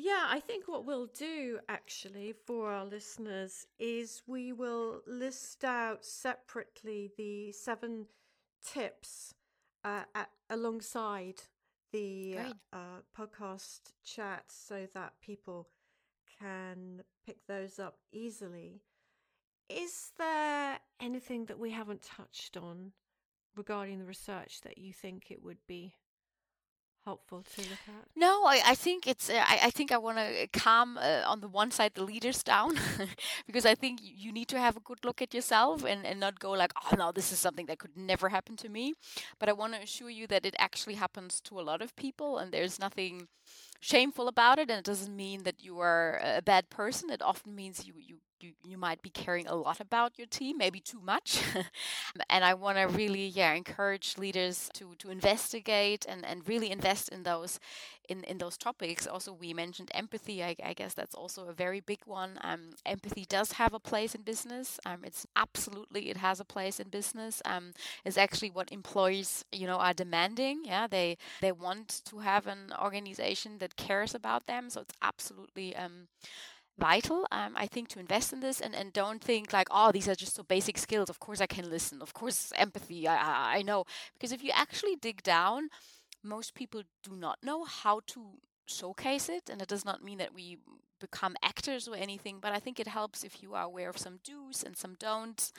yeah, 0.00 0.26
I 0.28 0.38
think 0.38 0.68
what 0.68 0.84
we'll 0.84 1.08
do 1.08 1.58
actually 1.68 2.32
for 2.46 2.70
our 2.70 2.84
listeners 2.84 3.66
is 3.80 4.22
we 4.28 4.52
will 4.52 5.02
list 5.08 5.64
out 5.64 6.04
separately 6.04 7.10
the 7.16 7.50
seven 7.50 8.06
tips 8.64 9.34
uh, 9.84 10.04
at, 10.14 10.30
alongside 10.50 11.42
the 11.92 12.36
uh, 12.72 13.00
podcast 13.18 13.80
chat 14.04 14.44
so 14.46 14.86
that 14.94 15.14
people 15.20 15.66
can 16.40 17.02
pick 17.26 17.44
those 17.48 17.80
up 17.80 17.98
easily. 18.12 18.82
Is 19.68 20.12
there 20.16 20.78
anything 21.00 21.46
that 21.46 21.58
we 21.58 21.72
haven't 21.72 22.02
touched 22.02 22.56
on 22.56 22.92
regarding 23.56 23.98
the 23.98 24.04
research 24.04 24.60
that 24.60 24.78
you 24.78 24.92
think 24.92 25.32
it 25.32 25.42
would 25.42 25.66
be 25.66 25.94
helpful 27.04 27.42
to 27.54 27.60
look 27.62 27.80
at? 27.88 28.08
No, 28.16 28.44
I, 28.44 28.60
I 28.66 28.74
think 28.74 29.06
it's. 29.06 29.30
Uh, 29.30 29.42
I, 29.46 29.60
I 29.64 29.70
think 29.70 29.92
I 29.92 29.98
want 29.98 30.18
to 30.18 30.46
calm 30.52 30.98
uh, 30.98 31.22
on 31.26 31.40
the 31.40 31.48
one 31.48 31.70
side 31.70 31.92
the 31.94 32.04
leaders 32.04 32.42
down 32.42 32.76
because 33.46 33.64
I 33.66 33.74
think 33.74 34.00
you 34.02 34.32
need 34.32 34.48
to 34.48 34.58
have 34.58 34.76
a 34.76 34.80
good 34.80 35.04
look 35.04 35.22
at 35.22 35.34
yourself 35.34 35.84
and, 35.84 36.04
and 36.06 36.20
not 36.20 36.38
go 36.38 36.52
like, 36.52 36.72
oh 36.84 36.96
no, 36.96 37.12
this 37.12 37.32
is 37.32 37.38
something 37.38 37.66
that 37.66 37.78
could 37.78 37.96
never 37.96 38.28
happen 38.28 38.56
to 38.56 38.68
me. 38.68 38.94
But 39.38 39.48
I 39.48 39.52
want 39.52 39.74
to 39.74 39.82
assure 39.82 40.10
you 40.10 40.26
that 40.28 40.46
it 40.46 40.56
actually 40.58 40.94
happens 40.94 41.40
to 41.42 41.58
a 41.58 41.62
lot 41.62 41.82
of 41.82 41.96
people, 41.96 42.38
and 42.38 42.52
there's 42.52 42.78
nothing 42.78 43.28
shameful 43.80 44.28
about 44.28 44.58
it 44.58 44.70
and 44.70 44.78
it 44.80 44.84
doesn't 44.84 45.14
mean 45.14 45.44
that 45.44 45.62
you 45.62 45.78
are 45.78 46.20
a 46.22 46.42
bad 46.42 46.68
person 46.68 47.10
it 47.10 47.22
often 47.22 47.54
means 47.54 47.86
you 47.86 47.94
you 47.96 48.18
you, 48.40 48.52
you 48.64 48.78
might 48.78 49.02
be 49.02 49.10
caring 49.10 49.46
a 49.46 49.54
lot 49.54 49.80
about 49.80 50.18
your 50.18 50.26
team, 50.26 50.58
maybe 50.58 50.80
too 50.80 51.00
much. 51.00 51.42
and 52.30 52.44
I 52.44 52.54
want 52.54 52.78
to 52.78 52.84
really, 52.84 53.26
yeah, 53.26 53.52
encourage 53.54 54.16
leaders 54.18 54.70
to, 54.74 54.94
to 54.98 55.10
investigate 55.10 56.06
and, 56.08 56.24
and 56.24 56.46
really 56.48 56.70
invest 56.70 57.08
in 57.08 57.22
those 57.22 57.58
in, 58.08 58.24
in 58.24 58.38
those 58.38 58.56
topics. 58.56 59.06
Also, 59.06 59.32
we 59.32 59.52
mentioned 59.52 59.90
empathy. 59.94 60.42
I, 60.42 60.56
I 60.64 60.72
guess 60.72 60.94
that's 60.94 61.14
also 61.14 61.46
a 61.48 61.52
very 61.52 61.80
big 61.80 62.00
one. 62.06 62.38
Um, 62.42 62.70
empathy 62.86 63.26
does 63.28 63.52
have 63.52 63.74
a 63.74 63.78
place 63.78 64.14
in 64.14 64.22
business. 64.22 64.80
Um, 64.86 65.00
it's 65.04 65.26
absolutely 65.36 66.08
it 66.08 66.16
has 66.16 66.40
a 66.40 66.44
place 66.44 66.80
in 66.80 66.88
business. 66.88 67.42
Um, 67.44 67.72
it's 68.04 68.16
actually 68.16 68.50
what 68.50 68.72
employees, 68.72 69.44
you 69.52 69.66
know, 69.66 69.76
are 69.76 69.94
demanding. 69.94 70.62
Yeah, 70.64 70.86
they 70.86 71.18
they 71.40 71.52
want 71.52 72.00
to 72.06 72.18
have 72.20 72.46
an 72.46 72.72
organization 72.82 73.58
that 73.58 73.76
cares 73.76 74.14
about 74.14 74.46
them. 74.46 74.70
So 74.70 74.80
it's 74.80 74.94
absolutely 75.02 75.76
um, 75.76 76.08
vital, 76.78 77.26
um, 77.32 77.54
I 77.56 77.66
think, 77.66 77.88
to 77.88 78.00
invest 78.00 78.32
in 78.32 78.40
this 78.40 78.60
and, 78.60 78.74
and 78.74 78.92
don't 78.92 79.22
think 79.22 79.52
like, 79.52 79.68
oh, 79.70 79.92
these 79.92 80.08
are 80.08 80.14
just 80.14 80.34
so 80.34 80.42
basic 80.42 80.78
skills. 80.78 81.10
Of 81.10 81.18
course, 81.20 81.40
I 81.40 81.46
can 81.46 81.68
listen. 81.70 82.00
Of 82.00 82.14
course, 82.14 82.52
empathy, 82.56 83.06
I, 83.08 83.16
I, 83.16 83.56
I 83.58 83.62
know. 83.62 83.84
Because 84.14 84.32
if 84.32 84.42
you 84.42 84.50
actually 84.54 84.96
dig 84.96 85.22
down, 85.22 85.68
most 86.22 86.54
people 86.54 86.82
do 87.02 87.16
not 87.16 87.38
know 87.42 87.64
how 87.64 88.00
to 88.08 88.38
showcase 88.66 89.28
it. 89.28 89.50
And 89.50 89.60
it 89.60 89.68
does 89.68 89.84
not 89.84 90.02
mean 90.02 90.18
that 90.18 90.34
we 90.34 90.58
become 90.98 91.36
actors 91.42 91.88
or 91.88 91.94
anything, 91.94 92.38
but 92.40 92.52
I 92.52 92.58
think 92.58 92.78
it 92.80 92.88
helps 92.88 93.24
if 93.24 93.42
you 93.42 93.54
are 93.54 93.64
aware 93.64 93.90
of 93.90 93.98
some 93.98 94.18
do's 94.24 94.62
and 94.62 94.76
some 94.76 94.94
don'ts. 94.98 95.52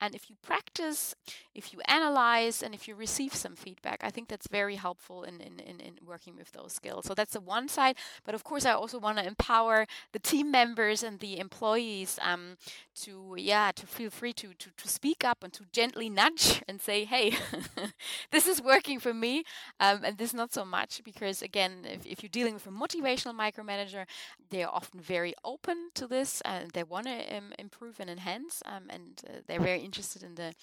And 0.00 0.14
if 0.14 0.28
you 0.28 0.36
practice, 0.42 1.14
if 1.54 1.72
you 1.72 1.80
analyze, 1.86 2.62
and 2.62 2.74
if 2.74 2.86
you 2.88 2.94
receive 2.94 3.34
some 3.34 3.56
feedback, 3.56 4.00
I 4.02 4.10
think 4.10 4.28
that's 4.28 4.48
very 4.48 4.76
helpful 4.76 5.24
in, 5.24 5.40
in, 5.40 5.58
in, 5.60 5.80
in 5.80 5.94
working 6.04 6.36
with 6.36 6.52
those 6.52 6.72
skills. 6.72 7.06
So 7.06 7.14
that's 7.14 7.32
the 7.32 7.40
one 7.40 7.68
side. 7.68 7.96
But 8.24 8.34
of 8.34 8.44
course, 8.44 8.64
I 8.64 8.72
also 8.72 8.98
want 8.98 9.18
to 9.18 9.26
empower 9.26 9.86
the 10.12 10.18
team 10.18 10.50
members 10.50 11.02
and 11.02 11.20
the 11.20 11.38
employees 11.38 12.18
um, 12.22 12.56
to, 13.02 13.34
yeah, 13.38 13.72
to 13.74 13.86
feel 13.86 14.10
free 14.10 14.32
to, 14.34 14.48
to, 14.54 14.70
to 14.76 14.88
speak 14.88 15.24
up 15.24 15.42
and 15.42 15.52
to 15.54 15.64
gently 15.72 16.08
nudge 16.08 16.62
and 16.68 16.80
say, 16.80 17.04
hey, 17.04 17.36
this 18.30 18.46
is 18.46 18.60
working 18.62 18.98
for 19.00 19.14
me, 19.14 19.44
um, 19.80 20.00
and 20.04 20.18
this 20.18 20.34
not 20.34 20.52
so 20.52 20.64
much. 20.64 21.02
Because 21.04 21.42
again, 21.42 21.84
if, 21.84 22.06
if 22.06 22.22
you're 22.22 22.30
dealing 22.30 22.54
with 22.54 22.66
a 22.66 22.70
motivational 22.70 23.34
micromanager, 23.34 24.04
they're 24.50 24.68
often 24.68 24.85
often 24.86 25.00
very 25.00 25.34
open 25.44 25.90
to 25.94 26.06
this 26.06 26.40
and 26.44 26.70
they 26.70 26.82
want 26.82 27.06
to 27.06 27.36
um, 27.36 27.52
improve 27.58 28.00
and 28.00 28.10
enhance 28.10 28.62
um, 28.66 28.84
and 28.88 29.22
uh, 29.28 29.40
they're 29.46 29.60
very 29.60 29.80
interested 29.80 30.22
in 30.22 30.34
the 30.34 30.54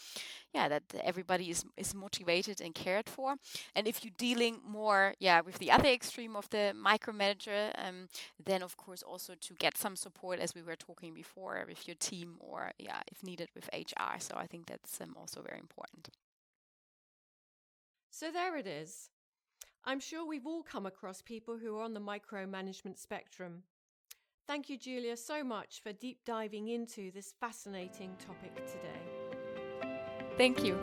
yeah 0.53 0.69
that 0.69 0.83
everybody 1.03 1.49
is 1.49 1.65
is 1.77 1.93
motivated 1.93 2.61
and 2.61 2.73
cared 2.73 3.09
for. 3.09 3.35
And 3.75 3.87
if 3.87 4.03
you're 4.03 4.13
dealing 4.17 4.59
more 4.65 5.13
yeah 5.19 5.41
with 5.41 5.57
the 5.59 5.71
other 5.71 5.89
extreme 5.89 6.35
of 6.35 6.49
the 6.49 6.73
micromanager 6.75 7.71
um, 7.75 8.07
then 8.43 8.63
of 8.63 8.77
course 8.77 9.03
also 9.03 9.33
to 9.39 9.53
get 9.55 9.77
some 9.77 9.95
support 9.95 10.39
as 10.39 10.55
we 10.55 10.61
were 10.61 10.75
talking 10.75 11.13
before 11.13 11.65
with 11.67 11.87
your 11.87 11.95
team 11.95 12.35
or 12.39 12.71
yeah 12.77 13.01
if 13.11 13.23
needed 13.23 13.49
with 13.55 13.69
hr 13.73 14.19
so 14.19 14.35
i 14.37 14.47
think 14.47 14.65
that's 14.65 15.01
um, 15.01 15.15
also 15.19 15.41
very 15.41 15.59
important. 15.59 16.09
So 18.11 18.31
there 18.31 18.55
it 18.57 18.67
is. 18.67 19.09
I'm 19.85 19.99
sure 19.99 20.25
we've 20.25 20.45
all 20.45 20.63
come 20.63 20.85
across 20.85 21.21
people 21.21 21.57
who 21.57 21.75
are 21.77 21.81
on 21.81 21.93
the 21.93 21.99
micromanagement 21.99 22.97
spectrum. 22.97 23.63
Thank 24.47 24.69
you, 24.69 24.77
Julia, 24.77 25.15
so 25.15 25.43
much 25.43 25.81
for 25.81 25.93
deep 25.93 26.19
diving 26.25 26.67
into 26.67 27.11
this 27.11 27.33
fascinating 27.39 28.15
topic 28.25 28.55
today. 28.67 29.89
Thank 30.37 30.63
you. 30.63 30.77